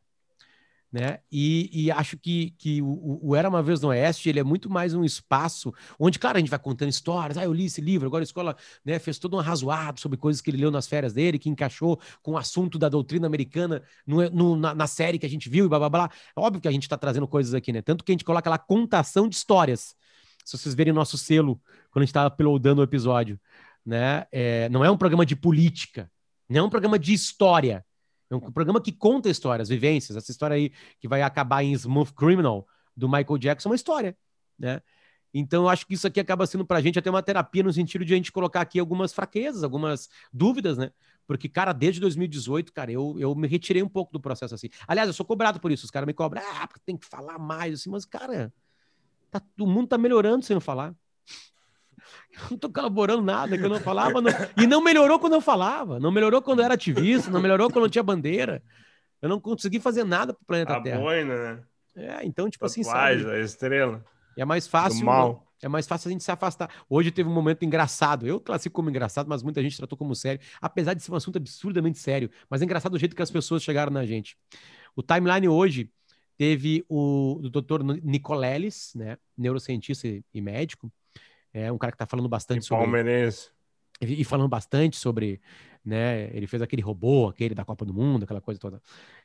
[0.93, 1.19] Né?
[1.31, 4.71] E, e, acho que, que o, o, Era Uma Vez no Oeste ele é muito
[4.71, 7.37] mais um espaço onde, claro, a gente vai contando histórias.
[7.37, 10.41] Ah, eu li esse livro, agora a escola né, fez todo um arrazoado sobre coisas
[10.41, 14.31] que ele leu nas férias dele, que encaixou com o assunto da doutrina americana no,
[14.31, 16.11] no, na, na, série que a gente viu e blá blá blá.
[16.37, 17.83] Óbvio que a gente está trazendo coisas aqui, né?
[17.83, 19.99] Tanto que a gente coloca lá contação de histórias.
[20.45, 21.61] Se vocês verem nosso selo
[21.91, 23.41] quando a gente estava uploadando o episódio,
[23.85, 24.27] né?
[24.31, 26.11] É, não é um programa de política,
[26.49, 27.85] não é um programa de história
[28.31, 30.17] é um programa que conta histórias, vivências.
[30.17, 32.67] Essa história aí que vai acabar em Smooth Criminal,
[32.97, 34.17] do Michael Jackson, é uma história,
[34.59, 34.81] né?
[35.33, 37.73] Então, eu acho que isso aqui acaba sendo para a gente até uma terapia no
[37.73, 40.91] sentido de a gente colocar aqui algumas fraquezas, algumas dúvidas, né?
[41.27, 44.69] Porque, cara, desde 2018, cara, eu, eu me retirei um pouco do processo assim.
[44.89, 45.85] Aliás, eu sou cobrado por isso.
[45.85, 48.53] Os caras me cobram, ah, porque tem que falar mais, assim, mas, cara,
[49.31, 50.95] tá, o mundo tá melhorando sem eu falar.
[52.33, 54.21] Eu não tô colaborando nada que eu não falava.
[54.21, 54.31] Não...
[54.57, 55.99] E não melhorou quando eu falava.
[55.99, 57.29] Não melhorou quando eu era ativista.
[57.31, 58.63] Não melhorou quando eu tinha bandeira.
[59.21, 61.01] Eu não consegui fazer nada pro planeta a Terra.
[61.01, 61.63] Boina, né?
[61.97, 63.27] É, então, tipo assim, sabe?
[63.29, 64.05] a estrela.
[64.37, 65.05] é mais fácil.
[65.05, 65.47] Mal.
[65.63, 66.71] É mais fácil a gente se afastar.
[66.89, 68.27] Hoje teve um momento engraçado.
[68.27, 71.37] Eu classifico como engraçado, mas muita gente tratou como sério, apesar de ser um assunto
[71.37, 72.31] absurdamente sério.
[72.49, 74.39] Mas é engraçado o jeito que as pessoas chegaram na gente.
[74.97, 75.91] O timeline hoje
[76.41, 80.91] teve o, o doutor Nicoleles, né, neurocientista e médico,
[81.53, 82.85] é um cara que está falando bastante e sobre.
[82.85, 83.51] Palmeirense.
[84.01, 85.39] E, falando bastante sobre,
[85.85, 86.35] né?
[86.35, 88.81] Ele fez aquele robô, aquele da Copa do Mundo, aquela coisa toda.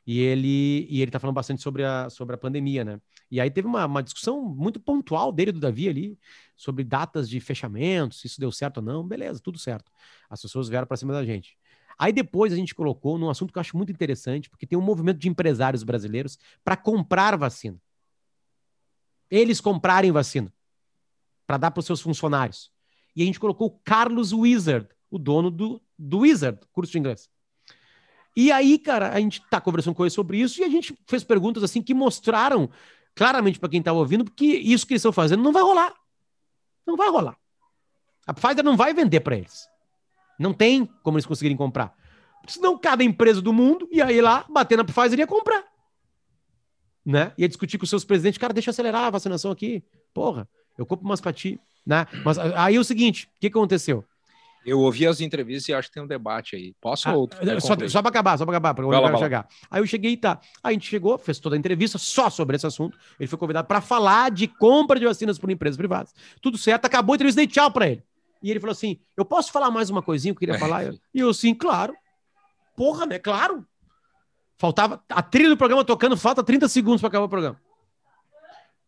[0.06, 3.00] E ele e ele tá falando bastante sobre a, sobre a pandemia, né?
[3.30, 6.18] E aí teve uma, uma discussão muito pontual dele do Davi ali
[6.54, 9.08] sobre datas de fechamento, se isso deu certo ou não.
[9.08, 9.90] Beleza, tudo certo.
[10.28, 11.56] As pessoas vieram para cima da gente.
[11.98, 14.82] Aí depois a gente colocou num assunto que eu acho muito interessante, porque tem um
[14.82, 17.80] movimento de empresários brasileiros para comprar vacina.
[19.30, 20.52] Eles comprarem vacina
[21.46, 22.70] para dar para os seus funcionários.
[23.14, 27.30] E a gente colocou o Carlos Wizard, o dono do, do Wizard, curso de inglês.
[28.36, 31.24] E aí, cara, a gente tá conversando com ele sobre isso e a gente fez
[31.24, 32.68] perguntas assim que mostraram
[33.14, 35.94] claramente para quem estava ouvindo que isso que eles estão fazendo não vai rolar.
[36.86, 37.38] Não vai rolar.
[38.26, 39.66] A Pfizer não vai vender para eles.
[40.38, 41.94] Não tem como eles conseguirem comprar.
[42.46, 45.64] Senão cada empresa do mundo ia ir lá, bater na Pfizer e ia comprar.
[47.04, 47.32] Né?
[47.38, 49.82] Ia discutir com os seus presidentes, cara, deixa eu acelerar a vacinação aqui.
[50.12, 52.06] Porra, eu compro umas pra ti, né?
[52.24, 54.04] Mas aí é o seguinte, o que aconteceu?
[54.66, 56.74] Eu ouvi as entrevistas e acho que tem um debate aí.
[56.80, 57.30] Posso ah, ou
[57.60, 59.46] só, só para acabar, só para acabar, para eu chegar.
[59.70, 60.40] Aí eu cheguei e tá.
[60.62, 62.98] Aí a gente chegou, fez toda a entrevista só sobre esse assunto.
[63.18, 66.12] Ele foi convidado para falar de compra de vacinas por empresas privadas.
[66.42, 68.02] Tudo certo, acabou a entrevista, dei tchau para ele.
[68.42, 70.84] E ele falou assim: Eu posso falar mais uma coisinha que eu queria falar?
[71.14, 71.94] e eu, sim, claro.
[72.76, 73.18] Porra, né?
[73.18, 73.66] Claro.
[74.58, 77.60] Faltava a trilha do programa tocando, falta 30 segundos para acabar o programa.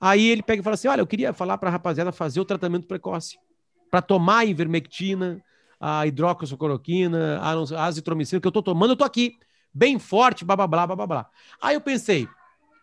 [0.01, 2.45] Aí ele pega e fala assim: Olha, eu queria falar para a rapaziada fazer o
[2.45, 3.39] tratamento precoce.
[3.91, 5.43] Para tomar a ivermectina,
[5.81, 9.39] a hidroxicloroquina, a azitromicina, que eu tô tomando, eu tô aqui,
[9.73, 11.27] bem forte, blá, blá, blá, blá, blá.
[11.61, 12.29] Aí eu pensei,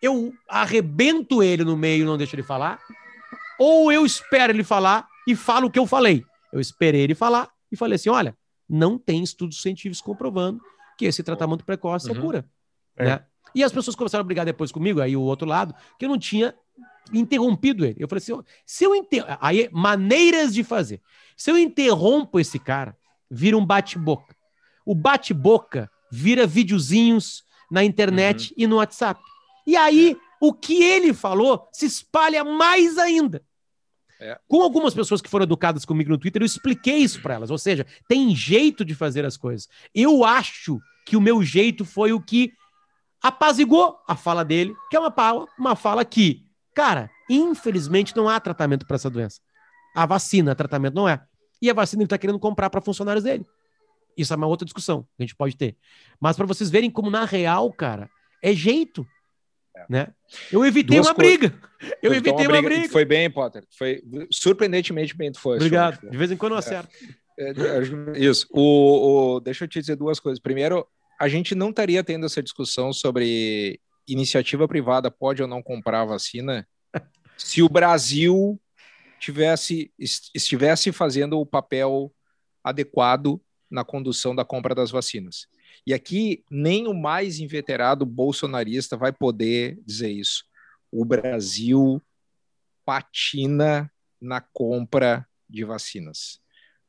[0.02, 2.80] eu arrebento ele no meio e não deixo ele falar,
[3.58, 6.24] ou eu espero ele falar e falo o que eu falei.
[6.56, 8.36] Eu esperei ele falar e falei assim: olha,
[8.68, 10.60] não tem estudos científicos comprovando
[10.96, 12.18] que esse tratamento precoce é uhum.
[12.18, 12.50] é cura.
[12.96, 13.04] É.
[13.04, 13.24] Né?
[13.54, 16.18] E as pessoas começaram a brigar depois comigo, aí o outro lado, que eu não
[16.18, 16.54] tinha
[17.12, 17.96] interrompido ele.
[17.98, 19.24] Eu falei assim: se eu inter...
[19.40, 21.02] aí maneiras de fazer.
[21.36, 22.96] Se eu interrompo esse cara,
[23.30, 24.34] vira um bate-boca.
[24.84, 28.54] O bate-boca vira videozinhos na internet uhum.
[28.56, 29.20] e no WhatsApp.
[29.66, 33.44] E aí, o que ele falou se espalha mais ainda.
[34.20, 34.38] É.
[34.48, 37.50] Com algumas pessoas que foram educadas comigo no Twitter, eu expliquei isso para elas.
[37.50, 39.68] Ou seja, tem jeito de fazer as coisas.
[39.94, 42.52] Eu acho que o meu jeito foi o que
[43.22, 45.14] apazigou a fala dele, que é uma,
[45.58, 49.40] uma fala que, cara, infelizmente não há tratamento para essa doença.
[49.94, 51.22] A vacina, tratamento não é.
[51.60, 53.44] E a vacina ele está querendo comprar para funcionários dele.
[54.16, 55.76] Isso é uma outra discussão que a gente pode ter.
[56.20, 58.08] Mas para vocês verem como, na real, cara,
[58.42, 59.06] é jeito.
[59.76, 59.84] É.
[59.88, 60.08] Né?
[60.50, 61.54] Eu evitei Duas uma briga.
[62.02, 62.62] Eu evitei uma, briga.
[62.62, 62.88] briga.
[62.88, 63.64] Foi bem, Potter.
[63.76, 65.56] Foi surpreendentemente bem tu foi.
[65.56, 66.08] Obrigado.
[66.08, 66.58] De vez em quando eu é.
[66.60, 66.90] acerto.
[67.38, 67.52] É.
[68.18, 68.46] Isso.
[68.50, 70.40] O, o, deixa eu te dizer duas coisas.
[70.40, 70.86] Primeiro,
[71.20, 76.06] a gente não estaria tendo essa discussão sobre iniciativa privada pode ou não comprar a
[76.06, 76.66] vacina
[77.36, 78.60] se o Brasil
[79.18, 82.12] tivesse, estivesse fazendo o papel
[82.62, 85.46] adequado na condução da compra das vacinas.
[85.86, 90.44] E aqui nem o mais inveterado bolsonarista vai poder dizer isso.
[90.90, 92.00] O Brasil
[92.84, 96.40] patina na compra de vacinas.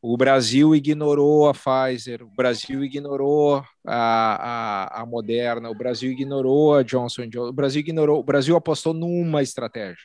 [0.02, 6.76] O Brasil ignorou a Pfizer, o Brasil ignorou a, a, a Moderna, o Brasil ignorou
[6.76, 10.04] a Johnson Johnson, o Brasil ignorou, o Brasil apostou numa estratégia.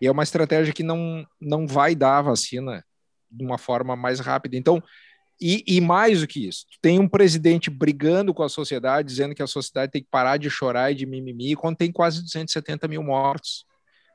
[0.00, 2.84] E é uma estratégia que não, não vai dar a vacina
[3.30, 4.56] de uma forma mais rápida.
[4.56, 4.82] Então,
[5.42, 9.42] e, e, mais do que isso, tem um presidente brigando com a sociedade, dizendo que
[9.42, 13.02] a sociedade tem que parar de chorar e de mimimi, quando tem quase 270 mil
[13.02, 13.64] mortos,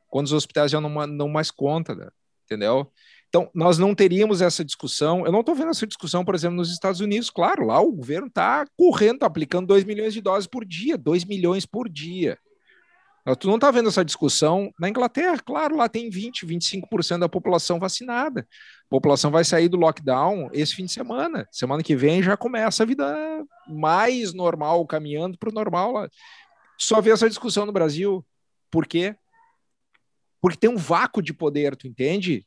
[0.08, 2.08] quando os hospitais já não, não mais conta, né?
[2.46, 2.90] entendeu?
[3.28, 5.26] Então, nós não teríamos essa discussão.
[5.26, 7.30] Eu não estou vendo essa discussão, por exemplo, nos Estados Unidos.
[7.30, 11.26] Claro, lá o governo está correndo, tá aplicando 2 milhões de doses por dia, 2
[11.26, 12.38] milhões por dia.
[13.36, 17.78] Tu não está vendo essa discussão na Inglaterra, claro, lá tem 20, 25% da população
[17.78, 18.48] vacinada.
[18.86, 21.48] A população vai sair do lockdown esse fim de semana.
[21.52, 26.10] Semana que vem já começa a vida mais normal, caminhando para o normal lá.
[26.78, 28.26] Só vê essa discussão no Brasil.
[28.72, 29.16] Por quê?
[30.40, 32.46] Porque tem um vácuo de poder, tu entende?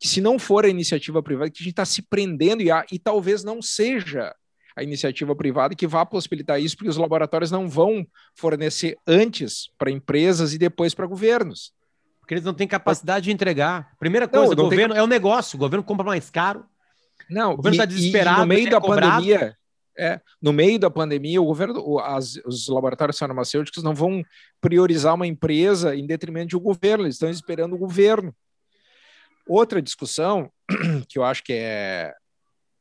[0.00, 2.98] Que se não for a iniciativa privada, que a gente está se prendendo e, e
[2.98, 4.34] talvez não seja
[4.76, 9.90] a iniciativa privada que vá possibilitar isso, porque os laboratórios não vão fornecer antes para
[9.90, 11.72] empresas e depois para governos.
[12.20, 13.92] Porque eles não têm capacidade de entregar.
[13.98, 15.00] Primeira coisa, o governo tem...
[15.00, 16.66] é o negócio, o governo compra mais caro.
[17.30, 18.38] Não, o governo está desesperado.
[18.38, 19.14] E, no meio da cobrado.
[19.14, 19.56] pandemia,
[19.98, 24.22] é, no meio da pandemia, o governo, as, os laboratórios farmacêuticos não vão
[24.60, 28.34] priorizar uma empresa em detrimento de um governo, eles estão esperando o governo.
[29.48, 30.50] Outra discussão
[31.08, 32.12] que eu acho que é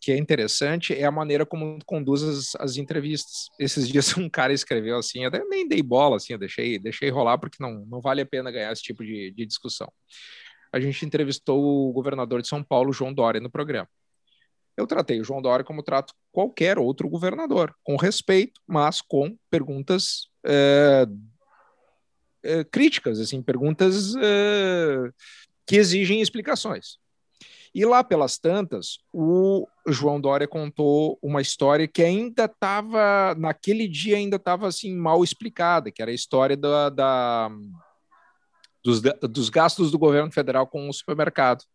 [0.06, 3.50] que é interessante é a maneira como conduz as, as, entrevistas.
[3.60, 7.40] Esses dias um cara escreveu assim, eu nem dei bola, assim, eu deixei, deixei rolar
[7.40, 9.92] porque não, não vale a pena ganhar esse tipo de, de discussão.
[10.72, 13.90] A gente entrevistou o governador de São Paulo, João Dória, no programa.
[14.78, 20.28] Eu tratei o João Dória como trato qualquer outro governador, com respeito, mas com perguntas
[20.46, 21.08] é,
[22.44, 25.10] é, críticas, assim, perguntas é,
[25.66, 27.00] que exigem explicações.
[27.76, 34.16] E lá pelas tantas, o João Dória contou uma história que ainda estava, naquele dia
[34.16, 37.52] ainda estava assim mal explicada, que era a história da, da
[38.82, 41.66] dos, dos gastos do governo federal com o supermercado.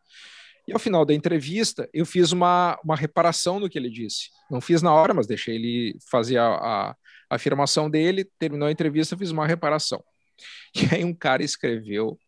[0.66, 4.30] E ao final da entrevista, eu fiz uma, uma reparação no que ele disse.
[4.51, 6.90] Não fiz na hora, mas deixei ele fazer a, a,
[7.28, 10.03] a afirmação dele, terminou a entrevista, fiz uma reparação.
[10.74, 12.18] E aí um cara escreveu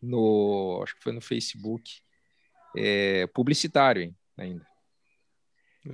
[0.00, 1.90] no, acho que foi no Facebook,
[2.76, 4.66] é, publicitário ainda.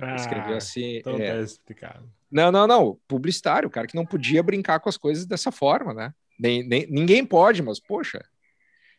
[0.01, 0.97] Ah, Escreveu assim.
[0.97, 1.33] Então é...
[1.33, 2.09] tá explicado.
[2.29, 2.99] Não, não, não.
[3.07, 6.13] Publicitário, o cara que não podia brincar com as coisas dessa forma, né?
[6.37, 8.23] Nem, nem, ninguém pode, mas, poxa,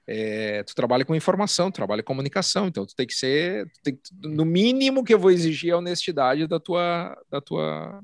[0.06, 4.00] é, tu trabalha com informação, tu trabalha com comunicação, então tu tem que ser, tem,
[4.22, 8.02] no mínimo que eu vou exigir a honestidade da tua, da tua,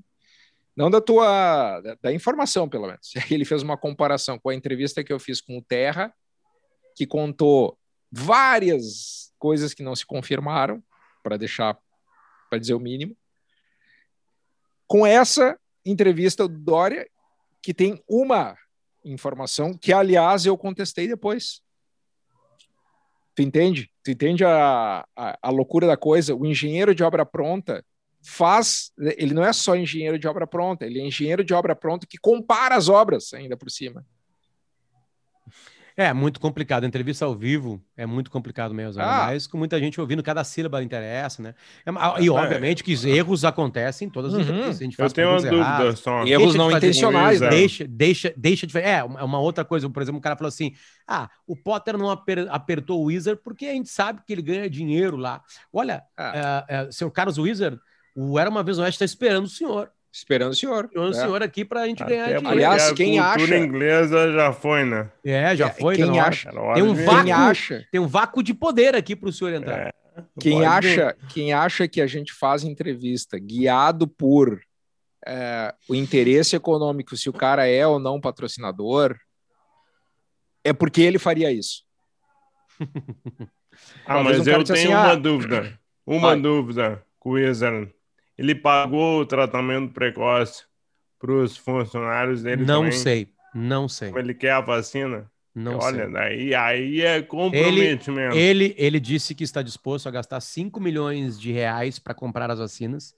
[0.77, 3.12] não da tua, da, da informação, pelo menos.
[3.31, 6.12] Ele fez uma comparação com a entrevista que eu fiz com o Terra,
[6.95, 7.77] que contou
[8.17, 10.83] várias coisas que não se confirmaram,
[11.23, 11.77] para deixar,
[12.49, 13.17] para dizer o mínimo.
[14.87, 17.09] Com essa entrevista do Dória
[17.62, 18.57] que tem uma
[19.05, 21.62] informação que, aliás, eu contestei depois.
[23.35, 23.91] Tu entende?
[24.05, 26.35] Tu entende a, a, a loucura da coisa?
[26.35, 27.85] O engenheiro de obra pronta
[28.23, 32.07] faz, ele não é só engenheiro de obra pronta, ele é engenheiro de obra pronta
[32.07, 34.07] que compara as obras ainda por cima.
[35.97, 36.85] É, muito complicado.
[36.85, 39.01] Entrevista ao vivo é muito complicado mesmo.
[39.01, 39.27] Ah.
[39.27, 41.55] Mas com muita gente ouvindo, cada sílaba interessa, né?
[41.87, 42.31] É, e é.
[42.31, 44.45] obviamente que erros acontecem em todas as uhum.
[44.47, 44.81] entrevistas.
[44.81, 46.25] A gente faz Eu tenho uma dúvida só.
[46.25, 47.49] Erros não intencionais, né?
[47.49, 48.87] Deixa, deixa, deixa de fazer.
[48.87, 49.89] É, uma outra coisa.
[49.89, 50.73] Por exemplo, um cara falou assim:
[51.07, 54.69] ah, o Potter não aper, apertou o Wizard porque a gente sabe que ele ganha
[54.69, 55.43] dinheiro lá.
[55.73, 56.67] Olha, ah.
[56.69, 57.79] é, é, seu Carlos Wizard,
[58.17, 59.91] o Era Uma Vez Oeste está esperando o senhor.
[60.15, 60.85] Esperando o senhor.
[60.85, 61.21] Esperando o é.
[61.21, 62.49] senhor aqui para a gente Até ganhar dinheiro.
[62.49, 63.59] Aliás, quem a acha.
[63.59, 65.11] inglesa já foi, né?
[65.25, 65.97] É, já é, foi.
[65.97, 66.51] Quem acha.
[66.73, 67.89] Tem um, vácuo, acha.
[67.91, 69.89] tem um vácuo de poder aqui para o senhor entrar.
[69.89, 69.93] É,
[70.39, 74.61] quem, acha, quem acha que a gente faz entrevista guiado por
[75.27, 79.19] é, o interesse econômico, se o cara é ou não patrocinador,
[80.62, 81.83] é porque ele faria isso.
[84.07, 85.77] ah, mas um eu tenho assim, uma ah, dúvida.
[86.07, 86.41] Uma vai.
[86.41, 87.93] dúvida Wizard
[88.37, 90.64] ele pagou o tratamento precoce
[91.18, 92.93] para os funcionários dele Não também?
[92.93, 94.12] sei, não sei.
[94.16, 95.30] Ele quer a vacina?
[95.55, 96.12] Não Olha, sei.
[96.12, 98.37] daí aí é comprometimento.
[98.37, 102.51] Ele, ele, ele disse que está disposto a gastar 5 milhões de reais para comprar
[102.51, 103.14] as vacinas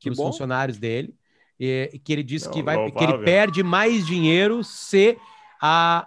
[0.00, 1.14] para os funcionários dele.
[1.58, 5.18] E que ele disse Não, que, vai, que ele perde mais dinheiro se
[5.60, 6.06] a,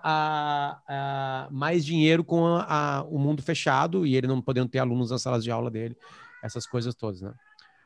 [0.87, 5.11] a, a mais dinheiro com a, o mundo fechado e ele não podendo ter alunos
[5.11, 5.95] nas salas de aula dele,
[6.41, 7.33] essas coisas todas, né?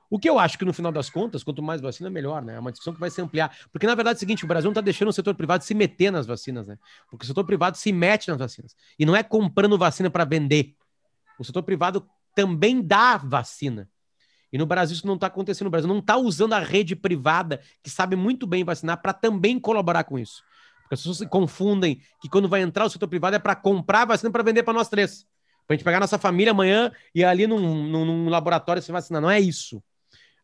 [0.10, 2.55] O que eu acho que no final das contas, quanto mais vacina, melhor, né?
[2.55, 3.55] É uma discussão que vai se ampliar.
[3.72, 5.74] Porque na verdade é o seguinte: o Brasil não está deixando o setor privado se
[5.74, 6.78] meter nas vacinas, né?
[7.10, 8.76] Porque o setor privado se mete nas vacinas.
[8.97, 10.76] E não é comprando vacina para vender.
[11.38, 13.89] O setor privado também dá vacina.
[14.51, 15.68] E no Brasil isso não está acontecendo.
[15.68, 19.60] O Brasil não está usando a rede privada, que sabe muito bem vacinar, para também
[19.60, 20.41] colaborar com isso.
[20.84, 24.05] Porque as pessoas se confundem que quando vai entrar o setor privado é para comprar
[24.05, 25.26] vacina para vender para nós três.
[25.68, 29.22] Para a gente pegar nossa família amanhã e ali num, num, num laboratório se vacinar.
[29.22, 29.84] Não é isso.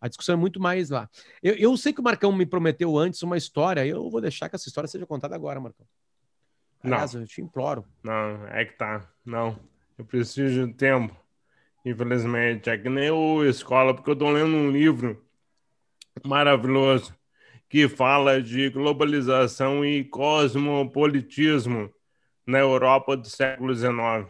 [0.03, 1.09] A discussão é muito mais lá.
[1.41, 4.55] Eu, eu sei que o Marcão me prometeu antes uma história, eu vou deixar que
[4.57, 5.85] essa história seja contada agora, Marcão.
[6.83, 7.21] Aliás, não.
[7.21, 7.85] eu te imploro.
[8.03, 9.09] Não, é que tá.
[9.25, 9.57] Não.
[9.97, 11.15] Eu preciso de tempo.
[11.85, 12.69] Infelizmente.
[12.69, 15.23] É que nem o escola, porque eu tô lendo um livro
[16.21, 17.15] maravilhoso
[17.69, 21.89] que fala de globalização e cosmopolitismo
[22.45, 24.29] na Europa do século XIX.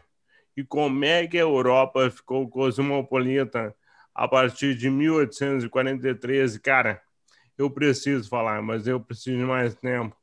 [0.56, 3.76] E como é que a Europa ficou cosmopolita
[4.14, 6.58] a partir de 1843.
[6.58, 7.02] Cara,
[7.58, 10.16] eu preciso falar, mas eu preciso de mais tempo.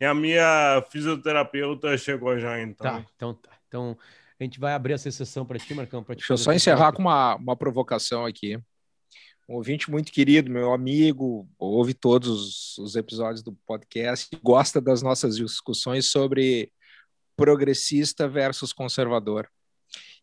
[0.00, 2.86] E a minha fisioterapeuta chegou já, então.
[2.86, 3.50] Tá, então tá.
[3.66, 3.96] Então
[4.38, 6.02] a gente vai abrir essa sessão para ti, Marcão.
[6.02, 8.58] Pra Deixa eu só encerrar com uma, uma provocação aqui.
[9.48, 15.02] Um ouvinte muito querido, meu amigo, ouve todos os, os episódios do podcast, gosta das
[15.02, 16.72] nossas discussões sobre
[17.36, 19.48] progressista versus conservador.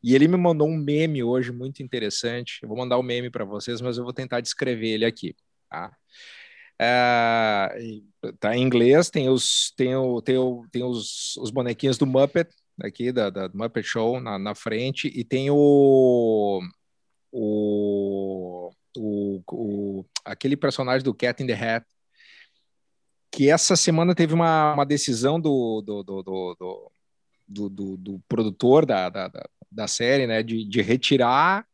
[0.04, 2.60] E ele me mandou um meme hoje muito interessante.
[2.62, 5.36] Eu vou mandar o um meme para vocês, mas eu vou tentar descrever ele aqui.
[5.70, 5.96] Tá?
[6.80, 7.70] É,
[8.40, 12.50] tá em inglês, tem os, tem o, tem o, tem os, os bonequinhos do Muppet
[12.82, 16.62] aqui, da, da Muppet Show na, na frente, e tem o,
[17.32, 21.86] o, o, o, aquele personagem do Cat in the Hat,
[23.32, 29.10] que essa semana teve uma, uma decisão do, do, do, do, do, do, produtor da,
[29.10, 29.50] da, da
[29.88, 30.44] série, né?
[30.44, 31.66] De, de retirar.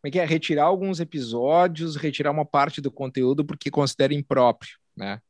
[0.00, 0.24] Como é que é?
[0.24, 5.20] Retirar alguns episódios, retirar uma parte do conteúdo porque considera impróprio, né?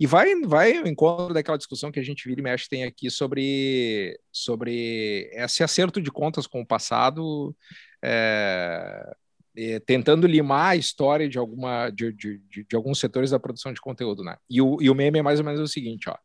[0.00, 3.10] E vai, vai ao encontro daquela discussão que a gente vira e mexe tem aqui
[3.10, 7.54] sobre, sobre esse acerto de contas com o passado,
[8.00, 9.16] é,
[9.56, 13.72] é, tentando limar a história de, alguma, de, de, de, de, alguns setores da produção
[13.72, 14.22] de conteúdo.
[14.22, 14.36] Né?
[14.48, 16.16] E, o, e o meme é mais ou menos o seguinte: ó,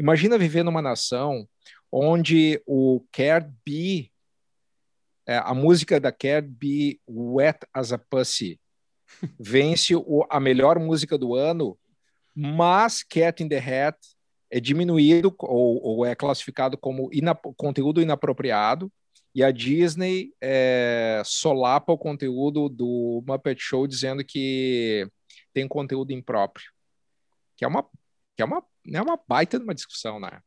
[0.00, 1.46] imagina viver numa nação
[1.92, 4.11] onde o Care Be
[5.26, 8.60] é, a música da Can't Be Wet as a Pussy
[9.38, 11.78] vence o, a melhor música do ano,
[12.34, 13.98] mas Cat in the Hat
[14.50, 18.92] é diminuído ou, ou é classificado como inap conteúdo inapropriado
[19.34, 25.08] e a Disney é, solapa o conteúdo do Muppet Show dizendo que
[25.54, 26.70] tem conteúdo impróprio,
[27.56, 27.82] que é uma
[28.36, 28.62] que é uma
[28.92, 30.40] é uma baita de uma discussão, né?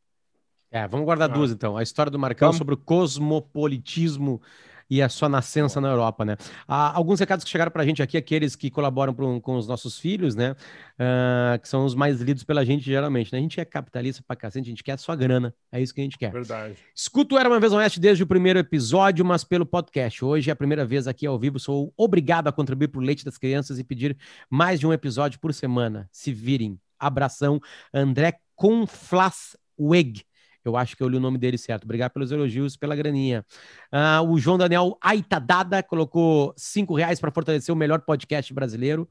[0.76, 1.34] É, vamos guardar ah.
[1.34, 1.78] duas então.
[1.78, 2.58] A história do Marcão vamos.
[2.58, 4.42] sobre o cosmopolitismo
[4.90, 6.36] e a sua nascença na Europa, né?
[6.68, 9.70] Há alguns recados que chegaram para a gente aqui, aqueles que colaboram pro, com os
[9.70, 10.52] nossos filhos, né?
[10.52, 13.40] Uh, que são os mais lidos pela gente, geralmente, né?
[13.40, 15.56] A gente é capitalista pra cacete, a gente quer a sua grana.
[15.72, 16.34] É isso que a gente quer.
[16.34, 16.76] Verdade.
[16.94, 20.26] Escuto Era Uma Vez Oeste desde o primeiro episódio, mas pelo podcast.
[20.26, 23.38] Hoje é a primeira vez aqui ao vivo, sou obrigado a contribuir pro leite das
[23.38, 24.18] crianças e pedir
[24.50, 26.10] mais de um episódio por semana.
[26.12, 26.78] Se virem.
[27.00, 27.62] Abração,
[27.94, 30.26] André Conflasweg.
[30.68, 31.84] Eu acho que eu li o nome dele certo.
[31.84, 33.46] Obrigado pelos elogios, pela graninha.
[33.92, 39.10] Uh, o João Daniel Aitadada colocou cinco reais para fortalecer o melhor podcast brasileiro.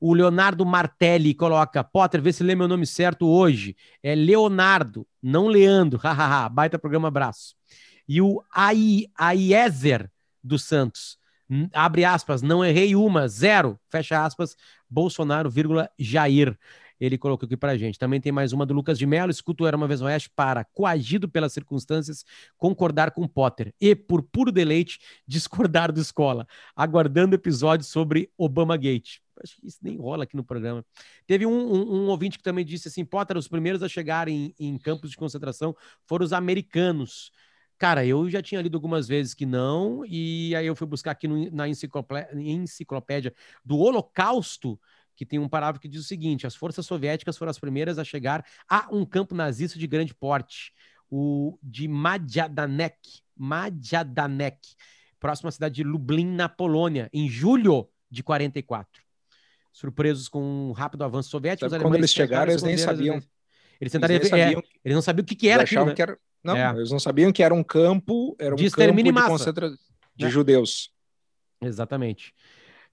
[0.00, 3.76] O Leonardo Martelli coloca: Potter, vê se lê meu nome certo hoje.
[4.02, 5.98] É Leonardo, não Leandro.
[6.02, 7.54] Hahaha, baita programa, abraço.
[8.08, 8.42] E o
[9.16, 10.10] Aiezer
[10.42, 11.18] dos Santos.
[11.72, 14.56] Abre aspas, não errei uma, zero, fecha aspas,
[14.88, 16.58] Bolsonaro, vírgula, Jair
[17.00, 17.98] ele colocou aqui pra gente.
[17.98, 21.28] Também tem mais uma do Lucas de Mello, escuto Era Uma Vez Oeste para, coagido
[21.28, 22.24] pelas circunstâncias,
[22.56, 29.18] concordar com Potter e, por puro deleite, discordar do Escola, aguardando episódio sobre Obama Gate.
[29.42, 30.84] Acho que isso nem rola aqui no programa.
[31.26, 34.68] Teve um, um, um ouvinte que também disse assim, Potter, os primeiros a chegarem em,
[34.68, 35.74] em campos de concentração
[36.06, 37.32] foram os americanos.
[37.76, 41.26] Cara, eu já tinha lido algumas vezes que não, e aí eu fui buscar aqui
[41.26, 43.34] no, na enciclopédia
[43.64, 44.78] do Holocausto,
[45.16, 48.04] que tem um parágrafo que diz o seguinte: as forças soviéticas foram as primeiras a
[48.04, 50.72] chegar a um campo nazista de grande porte,
[51.10, 52.98] o de Majdanek,
[53.36, 54.58] Majdanek,
[55.18, 59.02] próximo à cidade de Lublin, na Polônia, em julho de 44.
[59.72, 63.20] Surpresos com um rápido avanço soviético, Sabe, quando eles chegaram, eles nem sabiam.
[63.80, 65.86] Eles tentaram, eles, sabiam, é, eles não sabiam o que, que era aquilo.
[65.86, 65.94] Né?
[65.94, 66.70] Que era, não, é.
[66.76, 69.78] eles não sabiam que era um campo, era um de campo de concentração
[70.14, 70.30] de né?
[70.30, 70.92] judeus.
[71.60, 72.32] Exatamente.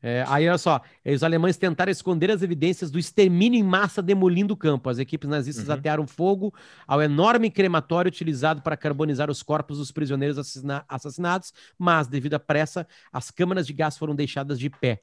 [0.03, 4.53] É, aí, olha só, os alemães tentaram esconder as evidências do extermínio em massa demolindo
[4.53, 4.89] o campo.
[4.89, 5.73] As equipes nazistas uhum.
[5.75, 6.53] atearam fogo
[6.87, 10.37] ao enorme crematório utilizado para carbonizar os corpos dos prisioneiros
[10.89, 15.01] assassinados, mas, devido à pressa, as câmaras de gás foram deixadas de pé.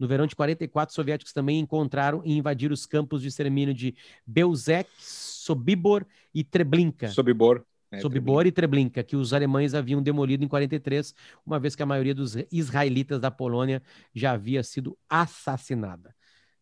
[0.00, 3.94] No verão de 44, os soviéticos também encontraram e invadiram os campos de extermínio de
[4.26, 7.08] Belzec, Sobibor e Treblinka.
[7.08, 7.62] Sobibor.
[7.92, 11.14] É, Sobibor e Treblinka, que os alemães haviam demolido em 43,
[11.44, 13.82] uma vez que a maioria dos israelitas da Polônia
[14.14, 16.14] já havia sido assassinada.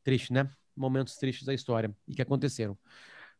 [0.02, 0.50] Triste, né?
[0.74, 2.78] Momentos tristes da história e que aconteceram.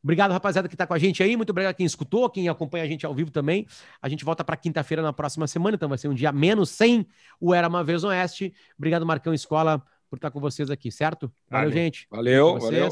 [0.02, 1.36] Obrigado, rapaziada, que está com a gente aí.
[1.36, 3.66] Muito obrigado a quem escutou, quem acompanha a gente ao vivo também.
[4.00, 7.06] A gente volta para quinta-feira na próxima semana, então vai ser um dia menos sem
[7.40, 8.54] o Era Uma Vez Oeste.
[8.76, 11.32] Obrigado, Marcão Escola, por estar com vocês aqui, certo?
[11.50, 11.72] Valeu, valeu.
[11.72, 12.06] gente.
[12.10, 12.88] Valeu, valeu.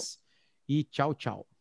[0.68, 1.55] E tchau, tchau.